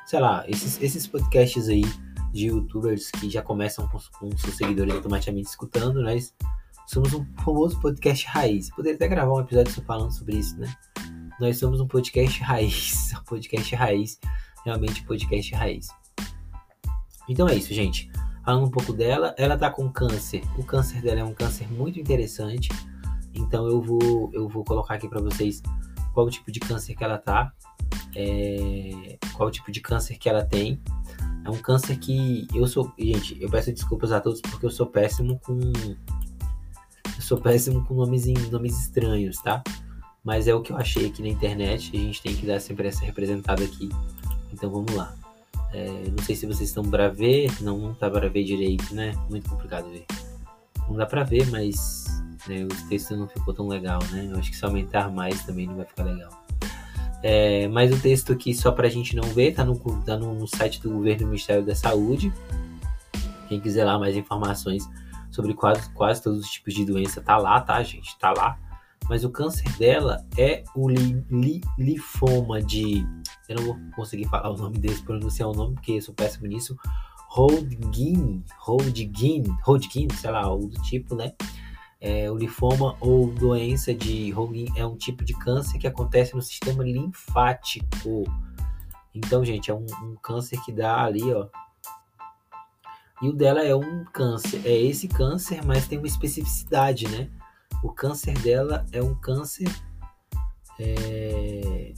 sei 0.06 0.20
lá, 0.20 0.44
esses, 0.48 0.80
esses 0.80 1.06
podcasts 1.06 1.68
aí 1.68 1.82
de 2.32 2.46
youtubers 2.46 3.10
que 3.10 3.30
já 3.30 3.42
começam 3.42 3.88
com, 3.88 3.98
com 4.18 4.36
seus 4.36 4.56
seguidores 4.56 4.94
automaticamente 4.94 5.48
escutando, 5.48 6.02
nós 6.02 6.34
Somos 6.86 7.14
um 7.14 7.24
famoso 7.42 7.80
podcast 7.80 8.26
raiz. 8.26 8.70
Poderia 8.70 8.96
até 8.96 9.08
gravar 9.08 9.32
um 9.32 9.40
episódio 9.40 9.72
falando 9.84 10.12
sobre 10.12 10.36
isso, 10.36 10.58
né? 10.58 10.72
Nós 11.40 11.58
somos 11.58 11.80
um 11.80 11.86
podcast 11.86 12.40
raiz. 12.42 13.12
Um 13.18 13.24
podcast 13.24 13.74
raiz. 13.74 14.18
Realmente 14.64 15.02
podcast 15.04 15.54
raiz. 15.54 15.88
Então 17.28 17.48
é 17.48 17.54
isso, 17.54 17.72
gente. 17.72 18.10
Falando 18.44 18.66
um 18.66 18.70
pouco 18.70 18.92
dela, 18.92 19.34
ela 19.38 19.56
tá 19.56 19.70
com 19.70 19.90
câncer. 19.90 20.42
O 20.58 20.62
câncer 20.62 21.00
dela 21.00 21.20
é 21.20 21.24
um 21.24 21.32
câncer 21.32 21.70
muito 21.72 21.98
interessante. 21.98 22.68
Então 23.34 23.66
eu 23.66 23.80
vou, 23.80 24.30
eu 24.34 24.46
vou 24.46 24.62
colocar 24.62 24.94
aqui 24.94 25.08
para 25.08 25.20
vocês 25.20 25.62
qual 26.12 26.26
o 26.26 26.30
tipo 26.30 26.52
de 26.52 26.60
câncer 26.60 26.94
que 26.94 27.02
ela 27.02 27.18
tá. 27.18 27.52
É, 28.14 29.18
qual 29.32 29.48
o 29.48 29.52
tipo 29.52 29.72
de 29.72 29.80
câncer 29.80 30.18
que 30.18 30.28
ela 30.28 30.44
tem. 30.44 30.80
É 31.44 31.50
um 31.50 31.56
câncer 31.56 31.98
que 31.98 32.46
eu 32.54 32.66
sou. 32.66 32.92
Gente, 32.98 33.40
eu 33.40 33.50
peço 33.50 33.72
desculpas 33.72 34.12
a 34.12 34.20
todos 34.20 34.40
porque 34.42 34.66
eu 34.66 34.70
sou 34.70 34.86
péssimo 34.86 35.40
com 35.40 35.58
sou 37.24 37.38
péssimo 37.38 37.84
com 37.84 37.94
nomes, 37.94 38.26
nomes 38.50 38.78
estranhos, 38.78 39.38
tá? 39.38 39.62
Mas 40.22 40.46
é 40.46 40.54
o 40.54 40.60
que 40.60 40.72
eu 40.72 40.76
achei 40.76 41.06
aqui 41.06 41.22
na 41.22 41.28
internet. 41.28 41.90
A 41.94 41.98
gente 41.98 42.22
tem 42.22 42.34
que 42.34 42.46
dar 42.46 42.60
sempre 42.60 42.88
essa 42.88 43.04
representada 43.04 43.64
aqui. 43.64 43.88
Então 44.52 44.70
vamos 44.70 44.94
lá. 44.94 45.14
É, 45.72 45.88
não 46.16 46.22
sei 46.24 46.36
se 46.36 46.46
vocês 46.46 46.68
estão 46.68 46.84
para 46.84 47.08
ver. 47.08 47.50
Não, 47.60 47.78
não 47.78 47.94
tá 47.94 48.10
para 48.10 48.28
ver 48.28 48.44
direito, 48.44 48.94
né? 48.94 49.12
Muito 49.28 49.48
complicado 49.50 49.88
ver. 49.90 50.06
Não 50.88 50.96
dá 50.96 51.06
para 51.06 51.24
ver, 51.24 51.50
mas 51.50 52.04
né, 52.46 52.64
o 52.64 52.88
texto 52.88 53.16
não 53.16 53.28
ficou 53.28 53.52
tão 53.52 53.66
legal, 53.68 54.00
né? 54.12 54.28
Eu 54.30 54.38
acho 54.38 54.50
que 54.50 54.56
se 54.56 54.64
aumentar 54.64 55.10
mais 55.10 55.44
também 55.44 55.66
não 55.66 55.76
vai 55.76 55.84
ficar 55.84 56.04
legal. 56.04 56.30
É, 57.22 57.66
mas 57.68 57.90
o 57.90 57.98
texto 58.00 58.32
aqui, 58.34 58.54
só 58.54 58.70
para 58.70 58.86
a 58.86 58.90
gente 58.90 59.16
não 59.16 59.24
ver, 59.24 59.54
tá 59.54 59.64
no, 59.64 59.78
tá 60.02 60.16
no 60.16 60.46
site 60.46 60.80
do 60.80 60.90
Governo 60.90 61.20
do 61.20 61.26
Ministério 61.28 61.64
da 61.64 61.74
Saúde. 61.74 62.32
Quem 63.48 63.60
quiser 63.60 63.84
lá 63.84 63.98
mais 63.98 64.14
informações 64.14 64.86
sobre 65.34 65.52
quase, 65.52 65.90
quase 65.90 66.22
todos 66.22 66.40
os 66.40 66.48
tipos 66.48 66.72
de 66.72 66.84
doença. 66.84 67.20
Tá 67.20 67.36
lá, 67.36 67.60
tá, 67.60 67.82
gente? 67.82 68.16
Tá 68.18 68.32
lá. 68.32 68.56
Mas 69.08 69.24
o 69.24 69.30
câncer 69.30 69.70
dela 69.76 70.24
é 70.38 70.62
o 70.74 70.88
li, 70.88 71.22
li, 71.28 71.60
linfoma 71.76 72.62
de. 72.62 73.04
Eu 73.48 73.56
não 73.56 73.64
vou 73.64 73.76
conseguir 73.96 74.26
falar 74.28 74.50
o 74.50 74.56
nome 74.56 74.78
desse, 74.78 75.02
pronunciar 75.02 75.48
o 75.48 75.52
nome, 75.52 75.74
porque 75.74 76.00
sou 76.00 76.14
péssimo 76.14 76.46
nisso. 76.46 76.76
Hodgkin, 77.36 78.44
Hodgkin, 78.66 79.42
Hodgkin, 79.66 80.08
sei 80.14 80.30
lá, 80.30 80.44
algo 80.44 80.68
do 80.68 80.80
tipo, 80.82 81.16
né? 81.16 81.32
É, 82.00 82.30
o 82.30 82.36
linfoma 82.36 82.96
ou 83.00 83.26
doença 83.32 83.92
de 83.92 84.30
Hodgkin 84.32 84.72
é 84.76 84.86
um 84.86 84.96
tipo 84.96 85.24
de 85.24 85.34
câncer 85.34 85.78
que 85.78 85.86
acontece 85.86 86.34
no 86.34 86.40
sistema 86.40 86.84
linfático. 86.84 88.24
Então, 89.12 89.44
gente, 89.44 89.70
é 89.70 89.74
um, 89.74 89.86
um 90.02 90.14
câncer 90.22 90.60
que 90.64 90.72
dá 90.72 91.02
ali, 91.02 91.22
ó, 91.32 91.48
e 93.24 93.28
o 93.30 93.32
dela 93.32 93.64
é 93.64 93.74
um 93.74 94.04
câncer. 94.04 94.60
É 94.66 94.78
esse 94.78 95.08
câncer, 95.08 95.64
mas 95.64 95.88
tem 95.88 95.96
uma 95.96 96.06
especificidade, 96.06 97.08
né? 97.08 97.30
O 97.82 97.90
câncer 97.90 98.38
dela 98.40 98.84
é 98.92 99.02
um 99.02 99.14
câncer 99.14 99.66
é, 100.78 101.94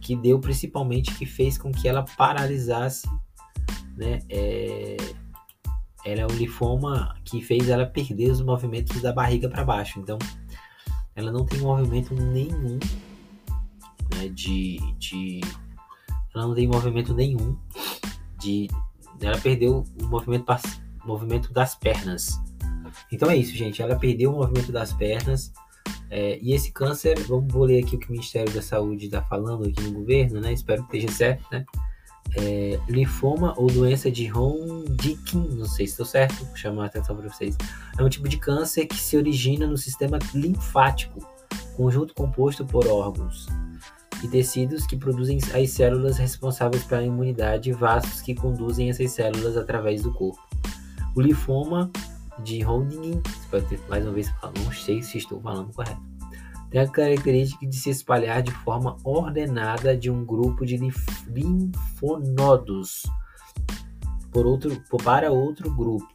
que 0.00 0.16
deu 0.16 0.40
principalmente 0.40 1.14
que 1.14 1.26
fez 1.26 1.56
com 1.56 1.70
que 1.70 1.86
ela 1.86 2.04
paralisasse, 2.16 3.08
né? 3.96 4.18
É, 4.28 4.96
ela 6.04 6.22
é 6.22 6.26
um 6.26 6.36
linfoma 6.36 7.14
que 7.24 7.40
fez 7.40 7.68
ela 7.68 7.86
perder 7.86 8.32
os 8.32 8.40
movimentos 8.40 9.00
da 9.00 9.12
barriga 9.12 9.48
para 9.48 9.64
baixo. 9.64 10.00
Então, 10.00 10.18
ela 11.14 11.30
não 11.30 11.46
tem 11.46 11.60
movimento 11.60 12.16
nenhum 12.16 12.80
né, 14.12 14.28
de, 14.28 14.78
de. 14.98 15.40
Ela 16.34 16.48
não 16.48 16.54
tem 16.56 16.66
movimento 16.66 17.14
nenhum 17.14 17.56
de 18.40 18.66
ela 19.20 19.38
perdeu 19.38 19.84
o 20.00 20.06
movimento, 20.06 20.46
o 21.04 21.06
movimento 21.06 21.52
das 21.52 21.74
pernas. 21.74 22.40
Então 23.12 23.30
é 23.30 23.36
isso, 23.36 23.54
gente. 23.54 23.82
Ela 23.82 23.96
perdeu 23.96 24.32
o 24.32 24.36
movimento 24.36 24.72
das 24.72 24.92
pernas. 24.92 25.52
É, 26.10 26.38
e 26.40 26.52
esse 26.52 26.72
câncer, 26.72 27.18
vamos 27.26 27.52
vou 27.52 27.64
ler 27.64 27.82
aqui 27.82 27.96
o 27.96 27.98
que 27.98 28.08
o 28.08 28.12
Ministério 28.12 28.52
da 28.52 28.62
Saúde 28.62 29.06
está 29.06 29.22
falando 29.22 29.64
aqui 29.66 29.82
no 29.82 29.92
governo, 29.92 30.40
né? 30.40 30.52
Espero 30.52 30.86
que 30.86 30.96
esteja 30.96 31.16
certo, 31.16 31.44
né? 31.50 31.64
É, 32.36 32.80
linfoma 32.88 33.54
ou 33.56 33.66
doença 33.66 34.10
de 34.10 34.30
Hodgkin, 34.30 35.48
não 35.56 35.66
sei 35.66 35.86
se 35.86 35.92
estou 35.92 36.06
certo, 36.06 36.44
vou 36.44 36.56
chamar 36.56 36.84
a 36.84 36.86
atenção 36.86 37.16
para 37.16 37.28
vocês. 37.28 37.56
É 37.98 38.02
um 38.02 38.08
tipo 38.08 38.28
de 38.28 38.38
câncer 38.38 38.86
que 38.86 38.96
se 38.96 39.16
origina 39.16 39.66
no 39.66 39.76
sistema 39.76 40.18
linfático, 40.32 41.20
conjunto 41.76 42.14
composto 42.14 42.64
por 42.64 42.86
órgãos 42.86 43.46
e 44.24 44.28
tecidos 44.28 44.86
que 44.86 44.96
produzem 44.96 45.38
as 45.52 45.70
células 45.70 46.16
responsáveis 46.16 46.82
pela 46.84 47.02
imunidade 47.02 47.68
e 47.68 47.74
vasos 47.74 48.22
que 48.22 48.34
conduzem 48.34 48.88
essas 48.88 49.12
células 49.12 49.54
através 49.54 50.02
do 50.02 50.10
corpo. 50.14 50.40
O 51.14 51.20
linfoma 51.20 51.90
de 52.42 52.64
Hodgkin, 52.64 53.20
mais 53.86 54.04
uma 54.04 54.14
vez, 54.14 54.32
não 54.42 54.72
sei 54.72 55.02
se 55.02 55.18
estou 55.18 55.42
falando 55.42 55.70
correto, 55.74 56.00
tem 56.70 56.80
a 56.80 56.88
característica 56.88 57.66
de 57.66 57.76
se 57.76 57.90
espalhar 57.90 58.42
de 58.42 58.50
forma 58.50 58.96
ordenada 59.04 59.94
de 59.94 60.10
um 60.10 60.24
grupo 60.24 60.64
de 60.64 60.78
linfonodos 61.28 63.02
por 64.32 64.46
outro, 64.46 64.82
para 65.04 65.30
outro 65.30 65.70
grupo, 65.70 66.08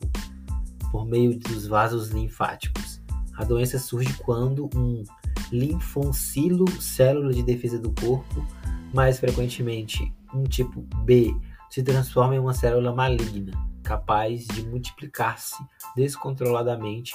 por 0.92 1.06
meio 1.06 1.38
dos 1.38 1.68
vasos 1.68 2.10
linfáticos. 2.10 3.00
A 3.38 3.44
doença 3.44 3.78
surge 3.78 4.12
quando 4.24 4.68
um 4.76 5.04
linfoncilo, 5.52 6.70
célula 6.82 7.34
de 7.34 7.44
defesa 7.44 7.80
do 7.80 7.92
corpo, 7.92 8.46
mais 8.94 9.20
frequentemente 9.20 10.14
um 10.34 10.44
tipo 10.44 10.82
B, 11.04 11.36
se 11.70 11.84
transforma 11.84 12.36
em 12.36 12.40
uma 12.40 12.54
célula 12.54 12.94
maligna, 12.94 13.52
capaz 13.84 14.48
de 14.48 14.66
multiplicar-se 14.66 15.62
descontroladamente 15.96 17.14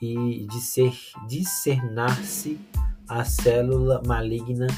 e 0.00 0.46
de 0.46 0.60
ser 0.60 0.94
discernar-se 1.26 2.60
a 3.08 3.24
célula 3.24 4.00
maligna 4.06 4.68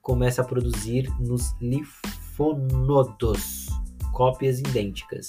começa 0.00 0.40
a 0.42 0.44
produzir 0.44 1.10
nos 1.18 1.54
linfonodos 1.60 3.66
cópias 4.12 4.60
idênticas, 4.60 5.28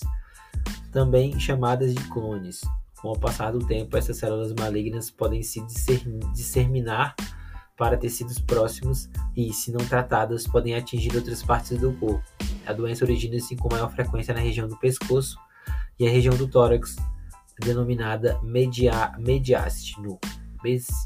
também 0.91 1.39
chamadas 1.39 1.93
de 1.93 2.03
clones. 2.09 2.61
Com 3.01 3.11
o 3.11 3.19
passar 3.19 3.51
do 3.51 3.65
tempo, 3.65 3.97
essas 3.97 4.17
células 4.17 4.53
malignas 4.53 5.09
podem 5.09 5.41
se 5.41 5.59
disseminar 6.33 7.15
para 7.75 7.97
tecidos 7.97 8.37
próximos 8.37 9.09
e, 9.35 9.51
se 9.51 9.71
não 9.71 9.83
tratadas, 9.83 10.45
podem 10.45 10.75
atingir 10.75 11.15
outras 11.15 11.41
partes 11.41 11.79
do 11.79 11.93
corpo. 11.93 12.23
A 12.63 12.73
doença 12.73 13.03
origina-se 13.03 13.55
com 13.55 13.73
maior 13.73 13.91
frequência 13.91 14.35
na 14.35 14.39
região 14.39 14.67
do 14.67 14.77
pescoço 14.77 15.35
e 15.99 16.07
a 16.07 16.11
região 16.11 16.37
do 16.37 16.47
tórax, 16.47 16.95
denominada 17.59 18.39
media, 18.43 19.13
mediastino. 19.17 20.19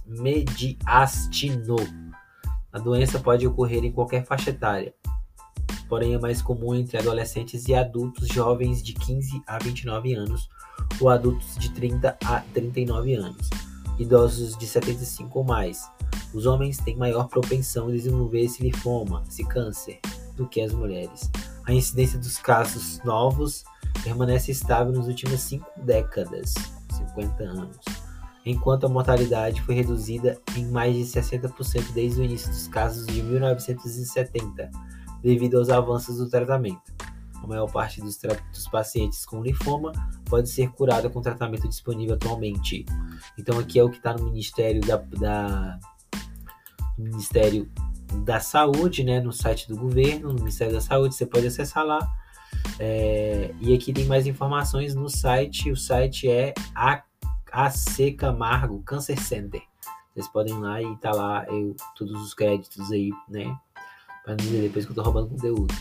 mediastino. 0.06 1.78
A 2.74 2.80
doença 2.80 3.20
pode 3.20 3.48
ocorrer 3.48 3.86
em 3.86 3.92
qualquer 3.94 4.26
faixa 4.26 4.50
etária, 4.50 4.94
porém 5.88 6.14
é 6.14 6.20
mais 6.20 6.42
comum 6.42 6.76
entre 6.76 6.98
adolescentes 6.98 7.70
e 7.70 7.74
adultos 7.74 8.28
jovens 8.28 8.84
de 8.84 8.94
15 8.94 9.42
a 9.48 9.58
29 9.60 10.14
anos 10.14 10.50
ou 11.00 11.10
adultos 11.10 11.58
de 11.58 11.72
30 11.72 12.18
a 12.24 12.40
39 12.54 13.16
anos, 13.16 13.50
idosos 14.00 14.58
de 14.58 14.68
75 14.68 15.40
ou 15.40 15.46
mais. 15.46 15.90
Os 16.34 16.46
homens 16.46 16.78
têm 16.78 16.98
maior 16.98 17.28
propensão 17.28 17.88
a 17.88 17.92
desenvolver 17.92 18.42
esse 18.42 18.62
linfoma, 18.62 19.24
esse 19.28 19.44
câncer, 19.46 20.00
do 20.36 20.48
que 20.48 20.62
as 20.62 20.74
mulheres. 20.74 21.30
A 21.66 21.74
incidência 21.74 22.20
dos 22.20 22.38
casos 22.38 23.02
novos 23.04 23.64
permanece 24.04 24.52
estável 24.52 24.94
nas 24.94 25.08
últimas 25.08 25.40
cinco 25.42 25.68
décadas, 25.78 26.54
50 26.92 27.44
anos, 27.44 27.78
enquanto 28.46 28.86
a 28.86 28.90
mortalidade 28.90 29.62
foi 29.62 29.76
reduzida 29.76 30.40
em 30.56 30.66
mais 30.66 30.96
de 30.96 31.04
60% 31.04 31.94
desde 31.94 32.22
o 32.22 32.24
início 32.24 32.50
dos 32.50 32.68
casos 32.68 33.08
de 33.08 33.22
1970, 33.24 34.70
devido 35.24 35.58
aos 35.58 35.70
avanços 35.70 36.18
do 36.18 36.30
tratamento. 36.30 36.94
A 37.44 37.48
maior 37.48 37.72
parte 37.72 38.02
dos, 38.02 38.18
dos 38.52 38.68
pacientes 38.68 39.26
com 39.26 39.42
linfoma 39.42 39.92
pode 40.26 40.50
ser 40.50 40.70
curada 40.72 41.10
com 41.10 41.22
tratamento 41.22 41.68
disponível 41.68 42.16
atualmente. 42.16 42.86
Então 43.38 43.60
aqui 43.60 43.80
é 43.80 43.84
o 43.84 43.90
que 43.90 43.98
está 43.98 44.14
no 44.14 44.26
Ministério 44.26 44.82
da, 44.82 44.98
da 44.98 45.80
Ministério 46.98 47.70
da 48.24 48.40
Saúde, 48.40 49.04
né, 49.04 49.20
no 49.20 49.34
site 49.34 49.68
do 49.68 49.78
governo, 49.78 50.30
no 50.30 50.40
Ministério 50.40 50.74
da 50.74 50.82
Saúde, 50.82 51.16
você 51.16 51.26
pode 51.26 51.48
acessar 51.48 51.86
lá. 51.86 52.00
É, 52.80 53.54
e 53.60 53.74
aqui 53.74 53.94
tem 53.94 54.06
mais 54.06 54.26
informações 54.28 54.96
no 54.96 55.10
site. 55.10 55.72
O 55.72 55.76
site 55.76 56.30
é 56.30 56.54
AC 57.52 58.16
Camargo 58.18 58.82
Cancer 58.84 59.20
Center. 59.20 59.62
Vocês 60.14 60.28
podem 60.30 60.56
ir 60.56 60.60
lá 60.60 60.82
e 60.82 60.96
tá 60.98 61.12
lá 61.12 61.46
eu, 61.50 61.76
todos 61.98 62.22
os 62.22 62.34
créditos 62.34 62.92
aí, 62.92 63.12
né? 63.30 63.58
Para 64.26 64.36
dizer 64.36 64.64
depois 64.64 64.86
que 64.86 64.92
eu 64.92 64.96
tô 64.96 65.04
roubando 65.04 65.30
conteúdo. 65.30 65.74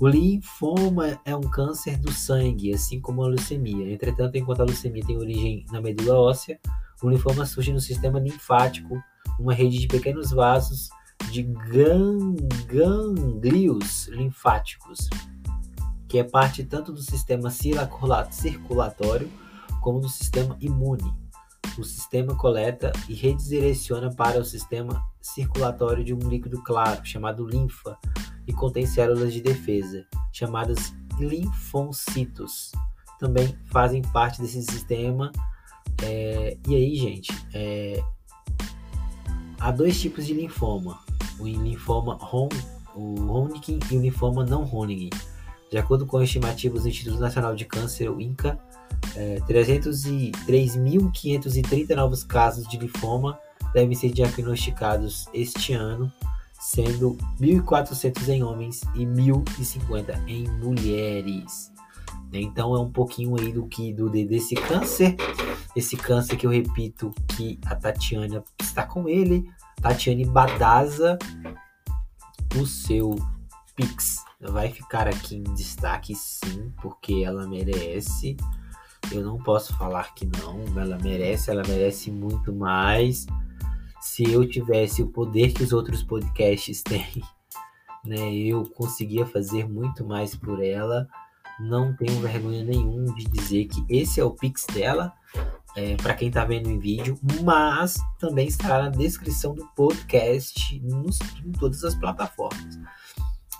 O 0.00 0.08
linfoma 0.08 1.20
é 1.24 1.36
um 1.36 1.42
câncer 1.42 1.96
do 1.98 2.10
sangue, 2.10 2.74
assim 2.74 3.00
como 3.00 3.22
a 3.22 3.28
leucemia. 3.28 3.92
Entretanto, 3.92 4.36
enquanto 4.36 4.60
a 4.60 4.64
leucemia 4.64 5.04
tem 5.06 5.16
origem 5.16 5.64
na 5.70 5.80
medula 5.80 6.18
óssea, 6.18 6.58
o 7.00 7.08
linfoma 7.08 7.46
surge 7.46 7.72
no 7.72 7.78
sistema 7.80 8.18
linfático, 8.18 9.00
uma 9.38 9.54
rede 9.54 9.78
de 9.78 9.86
pequenos 9.86 10.32
vasos 10.32 10.90
de 11.30 11.42
gânglios 12.66 14.08
linfáticos, 14.08 15.08
que 16.08 16.18
é 16.18 16.24
parte 16.24 16.64
tanto 16.64 16.92
do 16.92 17.00
sistema 17.00 17.50
circulatório 17.50 19.30
como 19.80 20.00
do 20.00 20.08
sistema 20.08 20.56
imune. 20.60 21.21
O 21.78 21.84
sistema 21.84 22.36
coleta 22.36 22.92
e 23.08 23.14
redireciona 23.14 24.14
para 24.14 24.38
o 24.38 24.44
sistema 24.44 25.02
circulatório 25.20 26.04
de 26.04 26.12
um 26.12 26.18
líquido 26.18 26.62
claro, 26.62 27.00
chamado 27.04 27.46
linfa, 27.46 27.96
e 28.46 28.52
contém 28.52 28.86
células 28.86 29.32
de 29.32 29.40
defesa, 29.40 30.04
chamadas 30.32 30.94
linfocitos. 31.18 32.72
Também 33.18 33.56
fazem 33.66 34.02
parte 34.02 34.40
desse 34.40 34.62
sistema. 34.62 35.30
É, 36.02 36.56
e 36.66 36.74
aí, 36.74 36.96
gente, 36.96 37.32
é, 37.54 38.02
há 39.60 39.70
dois 39.70 40.00
tipos 40.00 40.26
de 40.26 40.34
linfoma: 40.34 40.98
o 41.38 41.46
linfoma 41.46 42.18
Hon, 42.20 42.48
o 42.94 43.14
Hodgkin 43.26 43.78
e 43.90 43.96
o 43.96 44.00
linfoma 44.00 44.44
não 44.44 44.64
Hodgkin. 44.64 45.10
De 45.70 45.78
acordo 45.78 46.04
com 46.04 46.20
estimativas 46.20 46.82
do 46.82 46.88
Instituto 46.88 47.18
Nacional 47.18 47.54
de 47.54 47.64
Câncer, 47.64 48.10
o 48.10 48.20
INCA, 48.20 48.58
é, 49.16 49.36
303.530 49.48 51.94
novos 51.94 52.24
casos 52.24 52.68
de 52.68 52.76
linfoma 52.78 53.38
devem 53.72 53.94
ser 53.94 54.10
diagnosticados 54.10 55.28
este 55.32 55.72
ano, 55.72 56.12
sendo 56.60 57.16
1.400 57.40 58.28
em 58.28 58.42
homens 58.42 58.82
e 58.94 59.06
1.050 59.06 60.20
em 60.26 60.48
mulheres. 60.48 61.72
Então 62.32 62.74
é 62.74 62.80
um 62.80 62.90
pouquinho 62.90 63.38
aí 63.38 63.52
do 63.52 63.66
que 63.66 63.92
do 63.92 64.08
desse 64.08 64.54
câncer, 64.54 65.16
esse 65.76 65.96
câncer 65.96 66.36
que 66.36 66.46
eu 66.46 66.50
repito 66.50 67.12
que 67.28 67.58
a 67.66 67.74
Tatiana 67.74 68.42
está 68.60 68.86
com 68.86 69.08
ele, 69.08 69.50
Tatiane 69.80 70.24
Badaza, 70.24 71.18
o 72.56 72.66
seu 72.66 73.16
Pix 73.74 74.22
vai 74.40 74.70
ficar 74.70 75.08
aqui 75.08 75.36
em 75.36 75.54
destaque 75.54 76.14
sim, 76.14 76.72
porque 76.80 77.22
ela 77.24 77.46
merece. 77.46 78.36
Eu 79.12 79.22
não 79.22 79.36
posso 79.36 79.76
falar 79.76 80.14
que 80.14 80.26
não, 80.26 80.64
ela 80.80 80.98
merece, 80.98 81.50
ela 81.50 81.62
merece 81.66 82.10
muito 82.10 82.52
mais. 82.52 83.26
Se 84.00 84.24
eu 84.24 84.48
tivesse 84.48 85.02
o 85.02 85.08
poder 85.08 85.52
que 85.52 85.62
os 85.62 85.72
outros 85.72 86.02
podcasts 86.02 86.80
têm, 86.82 87.22
né, 88.06 88.32
eu 88.34 88.64
conseguia 88.70 89.26
fazer 89.26 89.68
muito 89.68 90.04
mais 90.04 90.34
por 90.34 90.64
ela. 90.64 91.06
Não 91.60 91.94
tenho 91.94 92.20
vergonha 92.20 92.64
nenhuma 92.64 93.14
de 93.14 93.24
dizer 93.24 93.66
que 93.66 93.84
esse 93.88 94.18
é 94.18 94.24
o 94.24 94.30
Pix 94.30 94.64
dela, 94.72 95.12
é, 95.76 95.94
para 95.96 96.14
quem 96.14 96.28
está 96.28 96.44
vendo 96.44 96.70
em 96.70 96.78
vídeo, 96.78 97.18
mas 97.42 97.94
também 98.18 98.48
estará 98.48 98.84
na 98.84 98.88
descrição 98.88 99.54
do 99.54 99.66
podcast 99.76 100.80
nos, 100.80 101.18
em 101.44 101.52
todas 101.52 101.84
as 101.84 101.94
plataformas. 101.94 102.78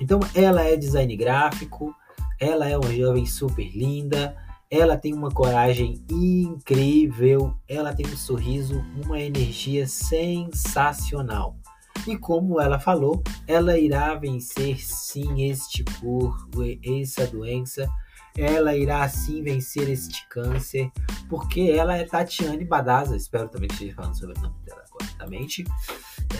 Então, 0.00 0.18
ela 0.34 0.62
é 0.62 0.76
design 0.76 1.14
gráfico, 1.14 1.94
ela 2.40 2.66
é 2.66 2.76
uma 2.76 2.92
jovem 2.92 3.26
super 3.26 3.70
linda, 3.76 4.34
ela 4.72 4.96
tem 4.96 5.12
uma 5.12 5.30
coragem 5.30 6.02
incrível, 6.10 7.54
ela 7.68 7.94
tem 7.94 8.06
um 8.06 8.16
sorriso, 8.16 8.82
uma 9.04 9.20
energia 9.20 9.86
sensacional. 9.86 11.58
E 12.06 12.16
como 12.16 12.58
ela 12.58 12.78
falou, 12.78 13.22
ela 13.46 13.78
irá 13.78 14.14
vencer 14.14 14.82
sim 14.82 15.50
este 15.50 15.84
por 16.00 16.48
essa 16.82 17.26
doença. 17.26 17.86
Ela 18.34 18.74
irá 18.74 19.06
sim 19.10 19.42
vencer 19.42 19.90
este 19.90 20.26
câncer, 20.30 20.90
porque 21.28 21.60
ela 21.60 21.94
é 21.94 22.06
Tatiane 22.06 22.64
Badaza. 22.64 23.14
Espero 23.14 23.50
também 23.50 23.68
que 23.68 23.74
esteja 23.74 23.94
falando 23.94 24.18
sobre 24.18 24.38
o 24.38 24.40
nome 24.40 24.56
dela 24.64 24.84
corretamente. 24.90 25.64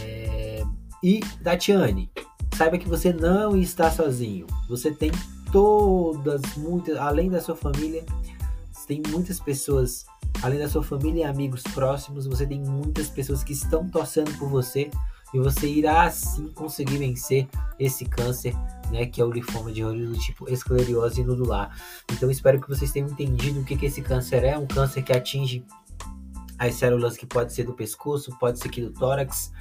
É... 0.01 0.63
E 1.03 1.19
Tatiane, 1.43 2.11
saiba 2.55 2.79
que 2.79 2.89
você 2.89 3.13
não 3.13 3.55
está 3.55 3.91
sozinho. 3.91 4.47
Você 4.67 4.91
tem 4.91 5.11
todas, 5.53 6.41
muitas, 6.57 6.97
além 6.97 7.29
da 7.29 7.39
sua 7.39 7.55
família, 7.55 8.03
tem 8.87 9.01
muitas 9.09 9.39
pessoas, 9.39 10.05
além 10.41 10.57
da 10.57 10.67
sua 10.67 10.83
família 10.83 11.21
e 11.21 11.23
amigos 11.23 11.61
próximos, 11.61 12.25
você 12.25 12.45
tem 12.45 12.59
muitas 12.59 13.07
pessoas 13.07 13.43
que 13.43 13.53
estão 13.53 13.87
torcendo 13.87 14.35
por 14.37 14.49
você 14.49 14.89
e 15.31 15.39
você 15.39 15.67
irá 15.67 16.09
sim 16.09 16.47
conseguir 16.49 16.97
vencer 16.97 17.47
esse 17.79 18.03
câncer, 18.03 18.53
né, 18.91 19.05
que 19.05 19.21
é 19.21 19.25
o 19.25 19.31
linfoma 19.31 19.71
de 19.71 19.83
olho 19.83 20.09
do 20.09 20.17
tipo 20.17 20.51
esclerose 20.51 21.23
nodular. 21.23 21.75
Então 22.11 22.29
espero 22.29 22.59
que 22.59 22.67
vocês 22.67 22.91
tenham 22.91 23.07
entendido 23.07 23.61
o 23.61 23.63
que, 23.63 23.77
que 23.77 23.85
esse 23.85 24.01
câncer 24.01 24.43
é, 24.43 24.57
um 24.57 24.67
câncer 24.67 25.03
que 25.03 25.13
atinge 25.13 25.63
as 26.57 26.75
células 26.75 27.15
que 27.15 27.25
pode 27.25 27.53
ser 27.53 27.63
do 27.63 27.73
pescoço, 27.73 28.35
pode 28.39 28.59
ser 28.59 28.67
aqui 28.67 28.81
do 28.81 28.91
tórax, 28.91 29.51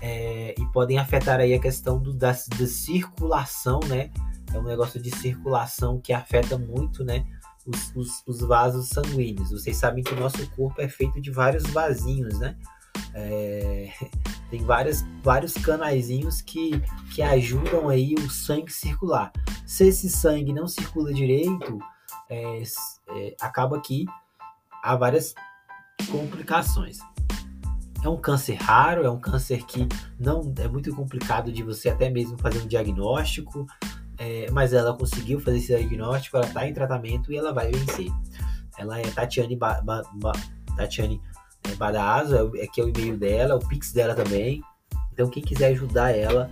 é, 0.00 0.54
e 0.58 0.66
podem 0.72 0.98
afetar 0.98 1.40
aí 1.40 1.52
a 1.54 1.58
questão 1.58 1.98
do, 1.98 2.12
da, 2.12 2.32
da 2.32 2.66
circulação, 2.66 3.80
né? 3.86 4.10
É 4.54 4.58
um 4.58 4.62
negócio 4.62 5.00
de 5.00 5.10
circulação 5.16 6.00
que 6.00 6.12
afeta 6.12 6.58
muito, 6.58 7.04
né? 7.04 7.24
Os, 7.66 7.94
os, 7.94 8.22
os, 8.26 8.40
vasos 8.40 8.88
sanguíneos. 8.88 9.50
Vocês 9.50 9.76
sabem 9.76 10.02
que 10.02 10.12
o 10.12 10.18
nosso 10.18 10.44
corpo 10.50 10.80
é 10.80 10.88
feito 10.88 11.20
de 11.20 11.30
vários 11.30 11.62
vasinhos, 11.64 12.38
né? 12.38 12.56
É, 13.14 13.90
tem 14.50 14.64
várias, 14.64 15.04
vários 15.22 15.54
canaizinhos 15.54 16.40
que, 16.42 16.72
que 17.14 17.22
ajudam 17.22 17.88
aí 17.88 18.14
o 18.14 18.28
sangue 18.28 18.72
circular. 18.72 19.32
Se 19.64 19.86
esse 19.86 20.10
sangue 20.10 20.52
não 20.52 20.66
circula 20.66 21.12
direito, 21.12 21.78
é, 22.28 22.62
é, 23.08 23.36
acaba 23.40 23.80
que 23.80 24.06
há 24.82 24.96
várias 24.96 25.34
complicações. 26.10 26.98
É 28.02 28.08
um 28.08 28.16
câncer 28.16 28.54
raro, 28.54 29.04
é 29.04 29.10
um 29.10 29.20
câncer 29.20 29.64
que 29.64 29.86
não 30.18 30.52
é 30.58 30.66
muito 30.66 30.94
complicado 30.94 31.52
de 31.52 31.62
você 31.62 31.88
até 31.88 32.10
mesmo 32.10 32.36
fazer 32.36 32.58
um 32.58 32.66
diagnóstico, 32.66 33.64
é, 34.18 34.50
mas 34.50 34.72
ela 34.72 34.96
conseguiu 34.96 35.40
fazer 35.40 35.58
esse 35.58 35.76
diagnóstico, 35.76 36.36
ela 36.36 36.46
está 36.46 36.66
em 36.66 36.72
tratamento 36.72 37.32
e 37.32 37.36
ela 37.36 37.52
vai 37.52 37.70
vencer. 37.70 38.10
Ela 38.78 39.00
é 39.00 39.02
Tatiane, 39.02 39.56
ba, 39.56 39.80
ba, 39.82 40.02
ba, 40.14 40.32
Tatiane 40.76 41.20
é, 41.70 41.74
Badazo, 41.74 42.52
é, 42.56 42.66
que 42.66 42.80
é 42.80 42.84
o 42.84 42.88
e-mail 42.88 43.16
dela, 43.16 43.56
o 43.56 43.68
Pix 43.68 43.92
dela 43.92 44.14
também. 44.14 44.62
Então 45.12 45.28
quem 45.28 45.42
quiser 45.42 45.68
ajudar 45.68 46.10
ela, 46.10 46.50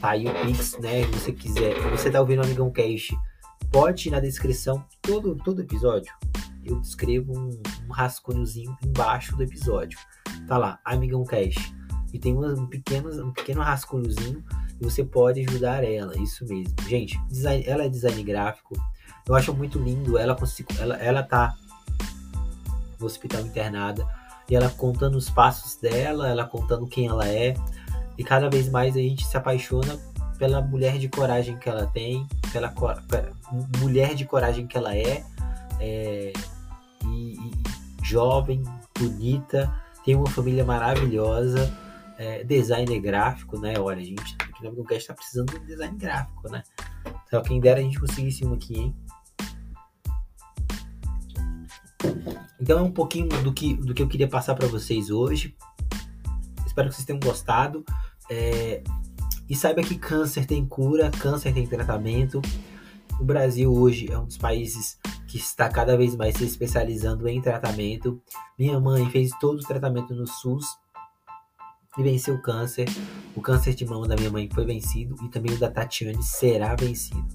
tá 0.00 0.10
aí 0.10 0.26
o 0.26 0.46
Pix, 0.46 0.78
né? 0.78 1.04
Se 1.04 1.10
você 1.12 1.32
quiser, 1.32 1.74
você 1.90 2.10
tá 2.10 2.20
ouvindo 2.20 2.40
o 2.40 2.44
Amigão 2.44 2.72
pode 3.70 4.08
ir 4.08 4.10
na 4.10 4.20
descrição 4.20 4.84
todo, 5.02 5.36
todo 5.36 5.60
episódio. 5.60 6.12
Eu 6.64 6.80
descrevo 6.80 7.32
um, 7.38 7.50
um 7.88 7.92
rascunhozinho 7.92 8.76
embaixo 8.82 9.36
do 9.36 9.42
episódio 9.42 9.98
tá 10.48 10.56
lá, 10.56 10.80
Amigão 10.84 11.22
Cash. 11.24 11.72
E 12.12 12.18
tem 12.18 12.34
um 12.34 12.66
pequeno, 12.66 13.26
um 13.26 13.32
pequeno 13.32 13.60
rascunhozinho 13.60 14.42
e 14.80 14.84
você 14.84 15.04
pode 15.04 15.44
ajudar 15.46 15.84
ela, 15.84 16.16
isso 16.18 16.44
mesmo. 16.46 16.74
Gente, 16.88 17.20
design, 17.28 17.64
ela 17.66 17.84
é 17.84 17.88
design 17.88 18.22
gráfico. 18.22 18.76
Eu 19.26 19.34
acho 19.34 19.54
muito 19.54 19.78
lindo. 19.78 20.16
Ela, 20.16 20.36
ela, 20.78 20.96
ela 20.96 21.22
tá 21.22 21.54
no 22.98 23.06
hospital 23.06 23.40
internada 23.42 24.06
e 24.48 24.56
ela 24.56 24.68
contando 24.70 25.16
os 25.16 25.28
passos 25.28 25.76
dela, 25.76 26.28
ela 26.28 26.44
contando 26.44 26.86
quem 26.86 27.06
ela 27.06 27.28
é. 27.28 27.54
E 28.16 28.24
cada 28.24 28.48
vez 28.48 28.68
mais 28.68 28.96
a 28.96 29.00
gente 29.00 29.26
se 29.26 29.36
apaixona 29.36 29.98
pela 30.38 30.60
mulher 30.60 30.98
de 30.98 31.08
coragem 31.08 31.56
que 31.58 31.68
ela 31.68 31.86
tem, 31.86 32.26
pela, 32.52 32.68
pela 32.68 33.32
mulher 33.78 34.14
de 34.14 34.24
coragem 34.24 34.66
que 34.66 34.76
ela 34.76 34.96
é, 34.96 35.24
é 35.80 36.32
e, 37.04 37.34
e 37.34 37.52
jovem, 38.02 38.62
bonita 38.98 39.72
tem 40.08 40.16
uma 40.16 40.30
família 40.30 40.64
maravilhosa, 40.64 41.70
é, 42.16 42.42
designer 42.42 42.98
gráfico, 42.98 43.58
né? 43.60 43.74
Olha, 43.78 44.02
gente, 44.02 44.38
aqui 44.66 44.76
no 44.76 44.84
Cast 44.84 45.02
está 45.02 45.14
precisando 45.14 45.58
de 45.58 45.66
design 45.66 45.96
gráfico, 45.96 46.50
né? 46.50 46.62
Só 47.30 47.40
quem 47.40 47.60
dera 47.60 47.80
a 47.80 47.82
gente 47.82 48.00
conseguisse 48.00 48.44
um 48.44 48.54
aqui, 48.54 48.78
hein? 48.78 48.96
Então 52.60 52.78
é 52.78 52.82
um 52.82 52.90
pouquinho 52.90 53.28
do 53.42 53.52
que, 53.52 53.74
do 53.74 53.94
que 53.94 54.02
eu 54.02 54.08
queria 54.08 54.28
passar 54.28 54.54
para 54.54 54.66
vocês 54.66 55.10
hoje. 55.10 55.56
Espero 56.66 56.88
que 56.88 56.94
vocês 56.94 57.06
tenham 57.06 57.20
gostado. 57.20 57.84
É, 58.30 58.82
e 59.48 59.54
saiba 59.54 59.82
que 59.82 59.96
câncer 59.96 60.44
tem 60.44 60.66
cura, 60.66 61.10
câncer 61.10 61.54
tem 61.54 61.66
tratamento. 61.66 62.42
O 63.20 63.24
Brasil 63.24 63.72
hoje 63.72 64.10
é 64.10 64.18
um 64.18 64.26
dos 64.26 64.36
países 64.36 64.98
que 65.26 65.38
está 65.38 65.68
cada 65.68 65.96
vez 65.96 66.14
mais 66.16 66.36
se 66.36 66.44
especializando 66.44 67.28
em 67.28 67.40
tratamento. 67.40 68.20
Minha 68.58 68.78
mãe 68.80 69.08
fez 69.10 69.30
todo 69.40 69.58
o 69.58 69.66
tratamento 69.66 70.14
no 70.14 70.26
SUS 70.26 70.66
e 71.96 72.02
venceu 72.02 72.34
o 72.34 72.42
câncer. 72.42 72.86
O 73.34 73.40
câncer 73.40 73.74
de 73.74 73.84
mama 73.86 74.06
da 74.06 74.16
minha 74.16 74.30
mãe 74.30 74.48
foi 74.52 74.64
vencido 74.64 75.14
e 75.24 75.28
também 75.28 75.54
o 75.54 75.58
da 75.58 75.70
Tatiane 75.70 76.22
será 76.22 76.74
vencido. 76.74 77.26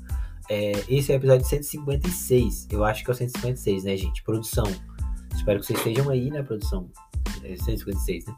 É, 0.50 0.72
esse 0.90 1.12
é 1.12 1.16
o 1.16 1.18
episódio 1.18 1.46
156. 1.46 2.68
Eu 2.70 2.84
acho 2.84 3.04
que 3.04 3.10
é 3.10 3.14
o 3.14 3.16
156, 3.16 3.84
né, 3.86 3.98
gente? 3.98 4.24
Produção. 4.24 4.66
Espero 5.34 5.60
que 5.60 5.66
vocês 5.66 5.80
estejam 5.80 6.10
aí, 6.10 6.30
né, 6.30 6.44
produção? 6.44 6.90
É 7.44 7.56
156, 7.56 8.26
né? 8.28 8.36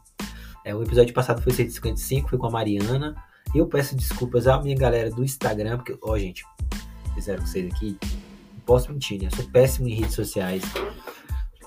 É, 0.64 0.74
o 0.74 0.82
episódio 0.82 1.12
passado 1.12 1.42
foi 1.42 1.52
155, 1.52 2.28
foi 2.28 2.38
com 2.38 2.46
a 2.46 2.50
Mariana. 2.50 3.14
Eu 3.54 3.66
peço 3.66 3.94
desculpas 3.96 4.46
à 4.46 4.60
minha 4.60 4.76
galera 4.76 5.10
do 5.10 5.22
Instagram, 5.22 5.76
porque, 5.76 5.96
ó, 6.02 6.18
gente, 6.18 6.44
fizeram 7.14 7.46
vocês 7.46 7.72
aqui. 7.72 7.96
Não 8.02 8.60
posso 8.64 8.92
mentir, 8.92 9.20
né? 9.20 9.28
Eu 9.28 9.36
sou 9.36 9.50
péssimo 9.50 9.88
em 9.88 9.94
redes 9.94 10.14
sociais. 10.14 10.62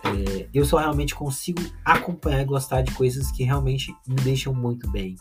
É, 0.06 0.48
eu 0.54 0.66
só 0.66 0.78
realmente 0.78 1.14
consigo 1.14 1.62
acompanhar 1.84 2.42
e 2.42 2.46
gostar 2.46 2.82
de 2.82 2.94
coisas 2.94 3.32
que 3.32 3.44
realmente 3.44 3.94
me 4.08 4.16
deixam 4.16 4.54
muito 4.54 4.90
bem. 4.90 5.16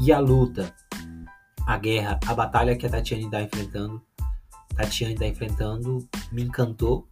E 0.00 0.12
a 0.12 0.18
luta, 0.18 0.74
a 1.66 1.78
guerra, 1.78 2.18
a 2.26 2.34
batalha 2.34 2.76
que 2.76 2.86
a 2.86 2.90
Tatiane 2.90 3.24
está 3.24 3.40
enfrentando, 3.40 4.02
Tatiane 4.74 5.14
está 5.14 5.26
enfrentando, 5.26 6.06
me 6.30 6.42
encantou 6.42 7.06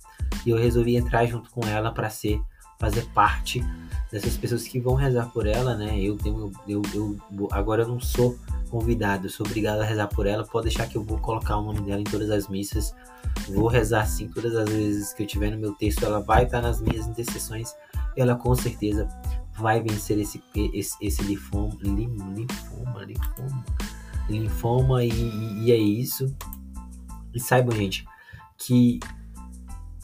e 0.45 0.51
eu 0.51 0.57
resolvi 0.57 0.97
entrar 0.97 1.27
junto 1.27 1.51
com 1.51 1.67
ela 1.67 1.93
para 1.93 2.11
ser 2.11 2.41
fazer 2.81 3.07
parte 3.13 3.63
dessas 4.11 4.37
pessoas 4.37 4.67
que 4.67 4.81
vão 4.81 4.95
rezar 4.95 5.31
por 5.31 5.47
ela, 5.47 5.77
né? 5.77 6.01
Eu 6.01 6.17
tenho, 6.17 6.51
eu, 6.67 6.83
eu, 6.93 7.17
agora 7.53 7.83
eu 7.83 7.89
não 7.89 8.01
sou 8.01 8.37
convidado, 8.71 9.27
eu 9.27 9.31
sou 9.31 9.47
obrigado 9.47 9.81
a 9.81 9.85
rezar 9.85 10.09
por 10.09 10.27
ela. 10.27 10.45
Pode 10.45 10.69
deixar 10.69 10.89
que 10.89 10.97
eu 10.97 11.05
vou 11.05 11.19
colocar 11.19 11.59
o 11.59 11.63
nome 11.63 11.83
dela 11.83 12.01
em 12.01 12.05
todas 12.05 12.31
as 12.31 12.49
missas. 12.49 12.95
Vou 13.51 13.69
rezar 13.69 14.07
sim 14.07 14.29
todas 14.29 14.57
as 14.57 14.69
vezes 14.69 15.13
que 15.13 15.23
eu 15.23 15.27
tiver 15.27 15.51
no 15.51 15.59
meu 15.59 15.75
texto. 15.75 16.05
Ela 16.05 16.21
vai 16.21 16.45
estar 16.45 16.63
nas 16.63 16.81
minhas 16.81 17.07
intercessões. 17.07 17.75
Ela 18.17 18.35
com 18.35 18.55
certeza 18.55 19.07
vai 19.57 19.81
vencer 19.81 20.19
esse, 20.19 20.43
esse, 20.55 20.97
esse 21.01 21.23
linfoma, 21.23 21.77
linfoma, 21.83 23.05
linfoma, 23.05 23.65
linfoma 24.29 25.05
e, 25.05 25.65
e 25.65 25.71
é 25.71 25.77
isso. 25.77 26.35
E 27.33 27.39
saibam, 27.39 27.77
gente, 27.77 28.05
que 28.59 28.99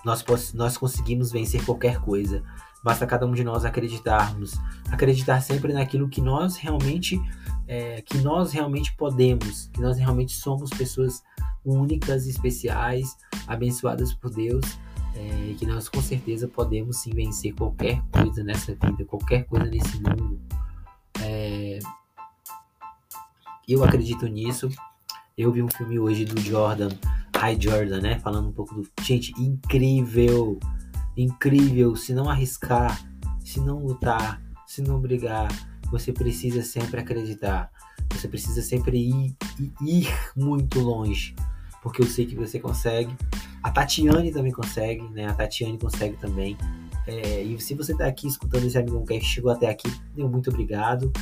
nós, 0.05 0.25
nós 0.55 0.77
conseguimos 0.77 1.33
vencer 1.33 1.65
qualquer 1.65 2.01
coisa. 2.01 2.45
Basta 2.87 3.05
cada 3.05 3.27
um 3.27 3.33
de 3.33 3.43
nós 3.43 3.65
acreditarmos, 3.65 4.55
acreditar 4.93 5.41
sempre 5.41 5.73
naquilo 5.73 6.09
que 6.09 6.21
nós 6.21 6.57
realmente, 6.57 7.21
é, 7.67 8.01
que 8.01 8.17
nós 8.19 8.53
realmente 8.53 8.95
podemos, 8.95 9.69
que 9.73 9.81
nós 9.81 9.99
realmente 9.99 10.37
somos 10.37 10.71
pessoas 10.71 11.21
únicas, 11.65 12.29
especiais, 12.29 13.17
abençoadas 13.45 14.15
por 14.15 14.31
Deus, 14.31 14.79
é, 15.17 15.55
que 15.59 15.67
nós 15.67 15.89
com 15.89 16.01
certeza 16.01 16.47
podemos 16.47 16.99
sim 16.99 17.11
vencer 17.11 17.53
qualquer 17.57 18.01
coisa 18.13 18.45
nessa 18.45 18.73
vida, 18.77 19.05
qualquer 19.05 19.47
coisa 19.47 19.67
nesse 19.67 20.01
mundo. 20.01 20.41
É, 21.21 21.81
eu 23.67 23.83
acredito 23.83 24.29
nisso. 24.29 24.69
Eu 25.37 25.51
vi 25.51 25.61
um 25.61 25.69
filme 25.69 25.99
hoje 25.99 26.25
do 26.25 26.41
Jordan 26.41 26.91
High 27.37 27.61
Jordan, 27.61 28.01
né? 28.01 28.19
Falando 28.21 28.49
um 28.49 28.53
pouco 28.53 28.75
do. 28.75 28.89
Gente, 29.03 29.33
incrível! 29.41 30.59
Incrível! 31.17 31.97
Se 31.97 32.13
não 32.13 32.29
arriscar, 32.29 33.05
se 33.45 33.61
não 33.61 33.79
lutar, 33.79 34.43
se 34.67 34.83
não 34.83 35.01
brigar, 35.01 35.49
você 35.91 36.13
precisa 36.13 36.63
sempre 36.63 37.01
acreditar. 37.01 37.71
Você 38.13 38.29
precisa 38.29 38.63
sempre 38.63 38.99
ir, 38.99 39.37
ir 39.81 40.09
muito 40.37 40.81
longe. 40.81 41.35
Porque 41.83 42.03
eu 42.03 42.07
sei 42.07 42.27
que 42.27 42.35
você 42.35 42.59
consegue. 42.59 43.15
A 43.63 43.71
Tatiane 43.71 44.33
também 44.33 44.53
consegue, 44.53 45.03
né? 45.11 45.27
A 45.27 45.35
Tatiane 45.35 45.79
consegue 45.79 46.17
também. 46.17 46.57
É, 47.07 47.43
e 47.43 47.61
se 47.61 47.75
você 47.75 47.93
está 47.93 48.07
aqui 48.07 48.27
escutando 48.27 48.65
esse 48.65 48.77
Amigo 48.77 49.05
que 49.05 49.21
chegou 49.21 49.53
até 49.53 49.69
aqui, 49.69 49.89
meu 50.17 50.29
muito 50.29 50.51
obrigado. 50.51 51.13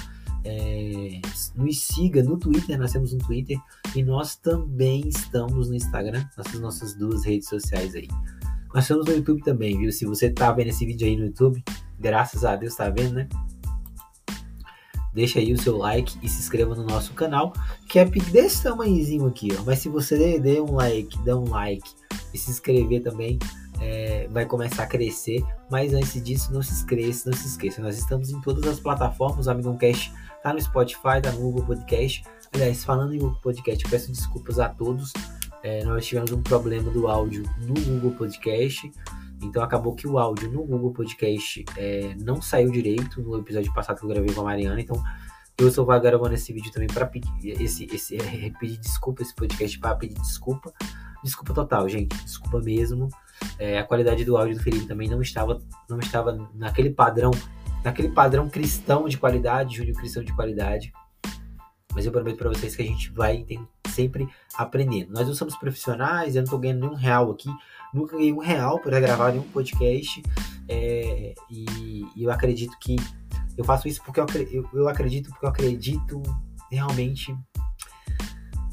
É, 0.42 1.20
nos 1.54 1.82
siga 1.82 2.22
no 2.22 2.38
Twitter, 2.38 2.78
nós 2.78 2.92
temos 2.92 3.14
um 3.14 3.18
Twitter 3.18 3.58
e 3.94 4.02
nós 4.02 4.36
também 4.36 5.08
estamos 5.08 5.70
no 5.70 5.74
Instagram, 5.74 6.22
nossas 6.36 6.60
nossas 6.60 6.94
duas 6.94 7.24
redes 7.24 7.48
sociais 7.48 7.94
aí. 7.94 8.08
Nós 8.74 8.84
estamos 8.84 9.06
no 9.06 9.12
YouTube 9.12 9.40
também, 9.40 9.78
viu? 9.78 9.92
Se 9.92 10.04
você 10.04 10.28
tá 10.28 10.50
vendo 10.50 10.70
esse 10.70 10.84
vídeo 10.84 11.06
aí 11.06 11.16
no 11.16 11.26
YouTube, 11.26 11.62
graças 11.98 12.44
a 12.44 12.56
Deus 12.56 12.74
tá 12.74 12.90
vendo, 12.90 13.14
né? 13.14 13.28
Deixa 15.14 15.38
aí 15.38 15.52
o 15.52 15.62
seu 15.62 15.76
like 15.76 16.18
e 16.20 16.28
se 16.28 16.40
inscreva 16.40 16.74
no 16.74 16.82
nosso 16.82 17.12
canal, 17.12 17.52
que 17.88 18.00
é 18.00 18.04
desse 18.04 18.64
tamanhozinho 18.64 19.26
aqui, 19.26 19.50
ó. 19.56 19.62
Mas 19.62 19.78
se 19.78 19.88
você 19.88 20.40
der 20.40 20.60
um 20.60 20.74
like, 20.74 21.16
dá 21.24 21.38
um 21.38 21.48
like 21.48 21.88
e 22.32 22.36
se 22.36 22.50
inscrever 22.50 23.00
também, 23.00 23.38
é, 23.80 24.26
vai 24.32 24.44
começar 24.44 24.82
a 24.82 24.86
crescer. 24.86 25.44
Mas 25.70 25.94
antes 25.94 26.20
disso, 26.20 26.52
não 26.52 26.60
se 26.60 26.72
esqueça, 26.72 27.30
não 27.30 27.38
se 27.38 27.46
esqueça. 27.46 27.80
Nós 27.80 27.96
estamos 27.96 28.30
em 28.30 28.40
todas 28.40 28.66
as 28.66 28.80
plataformas, 28.80 29.46
o 29.46 29.50
Amigão 29.52 29.76
Cast 29.76 30.12
Tá 30.44 30.52
no 30.52 30.60
Spotify, 30.60 31.22
tá 31.22 31.32
no 31.32 31.40
Google 31.40 31.64
Podcast. 31.64 32.22
Aliás, 32.52 32.84
falando 32.84 33.14
em 33.14 33.18
Google 33.18 33.38
Podcast, 33.40 33.82
eu 33.82 33.90
peço 33.90 34.12
desculpas 34.12 34.58
a 34.58 34.68
todos. 34.68 35.10
É, 35.64 35.82
nós 35.82 36.04
tivemos 36.04 36.30
um 36.30 36.42
problema 36.42 36.90
do 36.90 37.08
áudio 37.08 37.42
no 37.62 37.72
Google 37.72 38.10
Podcast. 38.12 38.92
Então 39.42 39.62
acabou 39.62 39.94
que 39.94 40.06
o 40.06 40.18
áudio 40.18 40.50
no 40.52 40.62
Google 40.62 40.92
Podcast 40.92 41.64
é, 41.78 42.14
não 42.20 42.42
saiu 42.42 42.70
direito 42.70 43.22
no 43.22 43.38
episódio 43.38 43.72
passado 43.72 43.98
que 43.98 44.04
eu 44.04 44.10
gravei 44.10 44.34
com 44.34 44.42
a 44.42 44.44
Mariana. 44.44 44.78
Então 44.78 45.02
eu 45.58 45.70
vou 45.70 46.00
gravando 46.00 46.34
esse 46.34 46.52
vídeo 46.52 46.70
também 46.70 46.88
para 46.88 47.06
pedir 47.06 47.62
esse, 47.62 47.86
esse 47.86 48.16
é, 48.16 48.50
pedir 48.60 48.76
desculpa 48.76 49.22
esse 49.22 49.34
podcast 49.34 49.78
para 49.78 49.96
pedir 49.96 50.20
desculpa. 50.20 50.70
Desculpa 51.24 51.54
total, 51.54 51.88
gente. 51.88 52.14
Desculpa 52.24 52.60
mesmo. 52.60 53.08
É, 53.58 53.78
a 53.78 53.84
qualidade 53.84 54.22
do 54.22 54.36
áudio 54.36 54.56
do 54.56 54.62
Felipe 54.62 54.86
também 54.86 55.08
não 55.08 55.22
estava 55.22 55.62
não 55.88 55.98
estava 55.98 56.46
naquele 56.54 56.90
padrão 56.90 57.30
naquele 57.82 58.10
padrão 58.10 58.50
cristão 58.50 59.08
de 59.08 59.16
qualidade, 59.16 59.76
Júlio 59.76 59.94
cristão 59.94 60.22
de 60.22 60.34
qualidade. 60.34 60.92
Mas 61.94 62.04
eu 62.04 62.12
prometo 62.12 62.36
para 62.36 62.50
vocês 62.50 62.76
que 62.76 62.82
a 62.82 62.86
gente 62.86 63.10
vai 63.12 63.46
sempre 63.94 64.28
aprendendo. 64.54 65.12
Nós 65.12 65.26
não 65.26 65.34
somos 65.34 65.56
profissionais, 65.56 66.34
eu 66.34 66.40
não 66.40 66.44
estou 66.44 66.58
ganhando 66.58 66.80
nenhum 66.80 66.94
real 66.94 67.30
aqui. 67.30 67.48
Nunca 67.92 68.16
ganhei 68.16 68.32
um 68.32 68.38
real 68.38 68.78
para 68.80 69.00
gravar 69.00 69.30
nenhum 69.30 69.44
podcast. 69.44 70.22
É, 70.68 71.34
e, 71.50 71.64
e, 72.16 72.22
eu 72.24 72.30
acredito 72.30 72.76
que 72.80 72.96
eu 73.56 73.64
faço 73.64 73.86
isso 73.86 74.02
porque 74.04 74.20
eu, 74.20 74.26
eu, 74.50 74.68
eu 74.72 74.88
acredito 74.88 75.30
porque 75.30 75.44
eu 75.44 75.50
acredito 75.50 76.22
realmente 76.70 77.36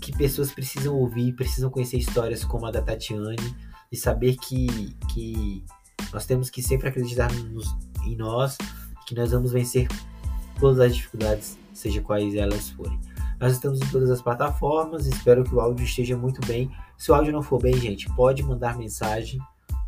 que 0.01 0.11
pessoas 0.11 0.51
precisam 0.51 0.95
ouvir, 0.95 1.33
precisam 1.33 1.69
conhecer 1.69 1.97
histórias 1.97 2.43
como 2.43 2.65
a 2.65 2.71
da 2.71 2.81
Tatiane 2.81 3.55
e 3.91 3.95
saber 3.95 4.35
que, 4.37 4.95
que 5.13 5.63
nós 6.11 6.25
temos 6.25 6.49
que 6.49 6.61
sempre 6.63 6.89
acreditar 6.89 7.31
nos, 7.31 7.75
em 8.05 8.15
nós, 8.15 8.57
que 9.05 9.13
nós 9.13 9.31
vamos 9.31 9.51
vencer 9.51 9.87
todas 10.59 10.79
as 10.79 10.95
dificuldades, 10.95 11.57
seja 11.73 12.01
quais 12.01 12.35
elas 12.35 12.69
forem. 12.69 12.99
Nós 13.41 13.53
estamos 13.53 13.81
em 13.81 13.87
todas 13.87 14.11
as 14.11 14.21
plataformas, 14.21 15.07
espero 15.07 15.43
que 15.43 15.55
o 15.55 15.59
áudio 15.59 15.83
esteja 15.83 16.15
muito 16.15 16.39
bem. 16.45 16.69
Se 16.95 17.09
o 17.09 17.15
áudio 17.15 17.33
não 17.33 17.41
for 17.41 17.59
bem, 17.59 17.75
gente, 17.75 18.07
pode 18.15 18.43
mandar 18.43 18.77
mensagem, 18.77 19.41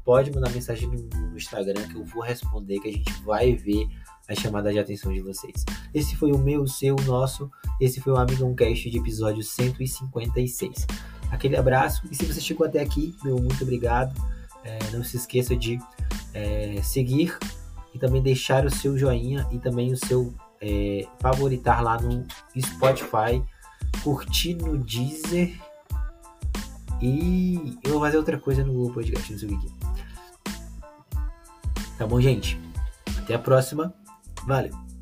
pode 0.04 0.34
mandar 0.34 0.50
mensagem 0.50 0.90
no, 0.90 1.28
no 1.30 1.38
Instagram 1.38 1.88
que 1.88 1.96
eu 1.96 2.04
vou 2.04 2.24
responder, 2.24 2.80
que 2.80 2.90
a 2.90 2.92
gente 2.92 3.14
vai 3.22 3.54
ver 3.54 3.88
a 4.28 4.34
chamada 4.34 4.74
de 4.74 4.80
atenção 4.80 5.14
de 5.14 5.22
vocês. 5.22 5.64
Esse 5.94 6.16
foi 6.16 6.32
o 6.32 6.38
meu, 6.40 6.64
o 6.64 6.68
seu, 6.68 6.96
o 6.96 7.02
nosso. 7.04 7.48
Esse 7.80 8.02
foi 8.02 8.12
o 8.14 8.18
Amigão 8.18 8.56
Cast 8.56 8.90
de 8.90 8.98
episódio 8.98 9.44
156. 9.44 10.88
Aquele 11.30 11.56
abraço 11.56 12.02
e 12.10 12.16
se 12.16 12.26
você 12.26 12.42
chegou 12.42 12.66
até 12.66 12.82
aqui, 12.82 13.16
meu 13.24 13.38
muito 13.38 13.64
obrigado. 13.64 14.20
É, 14.64 14.80
não 14.92 15.04
se 15.04 15.16
esqueça 15.16 15.56
de 15.56 15.78
é, 16.34 16.82
seguir 16.82 17.38
e 17.94 18.00
também 18.00 18.22
deixar 18.22 18.66
o 18.66 18.72
seu 18.72 18.98
joinha 18.98 19.48
e 19.52 19.60
também 19.60 19.94
o 19.94 19.98
seu 19.98 20.34
é, 20.64 21.06
favoritar 21.20 21.84
lá 21.84 22.00
no 22.00 22.26
Spotify, 22.58 23.44
curtir 24.02 24.56
no 24.56 24.78
Deezer 24.78 25.60
e 27.02 27.78
eu 27.84 27.92
vou 27.92 28.00
fazer 28.00 28.18
outra 28.18 28.40
coisa 28.40 28.64
no 28.64 28.72
Google 28.72 28.94
Podcast, 28.94 29.32
não 29.32 29.40
sei 29.40 29.50
que. 29.50 29.72
Tá 31.98 32.08
bom, 32.08 32.22
gente? 32.22 32.58
Até 33.18 33.36
a 33.36 33.40
próxima. 33.40 33.94
Valeu! 34.48 34.93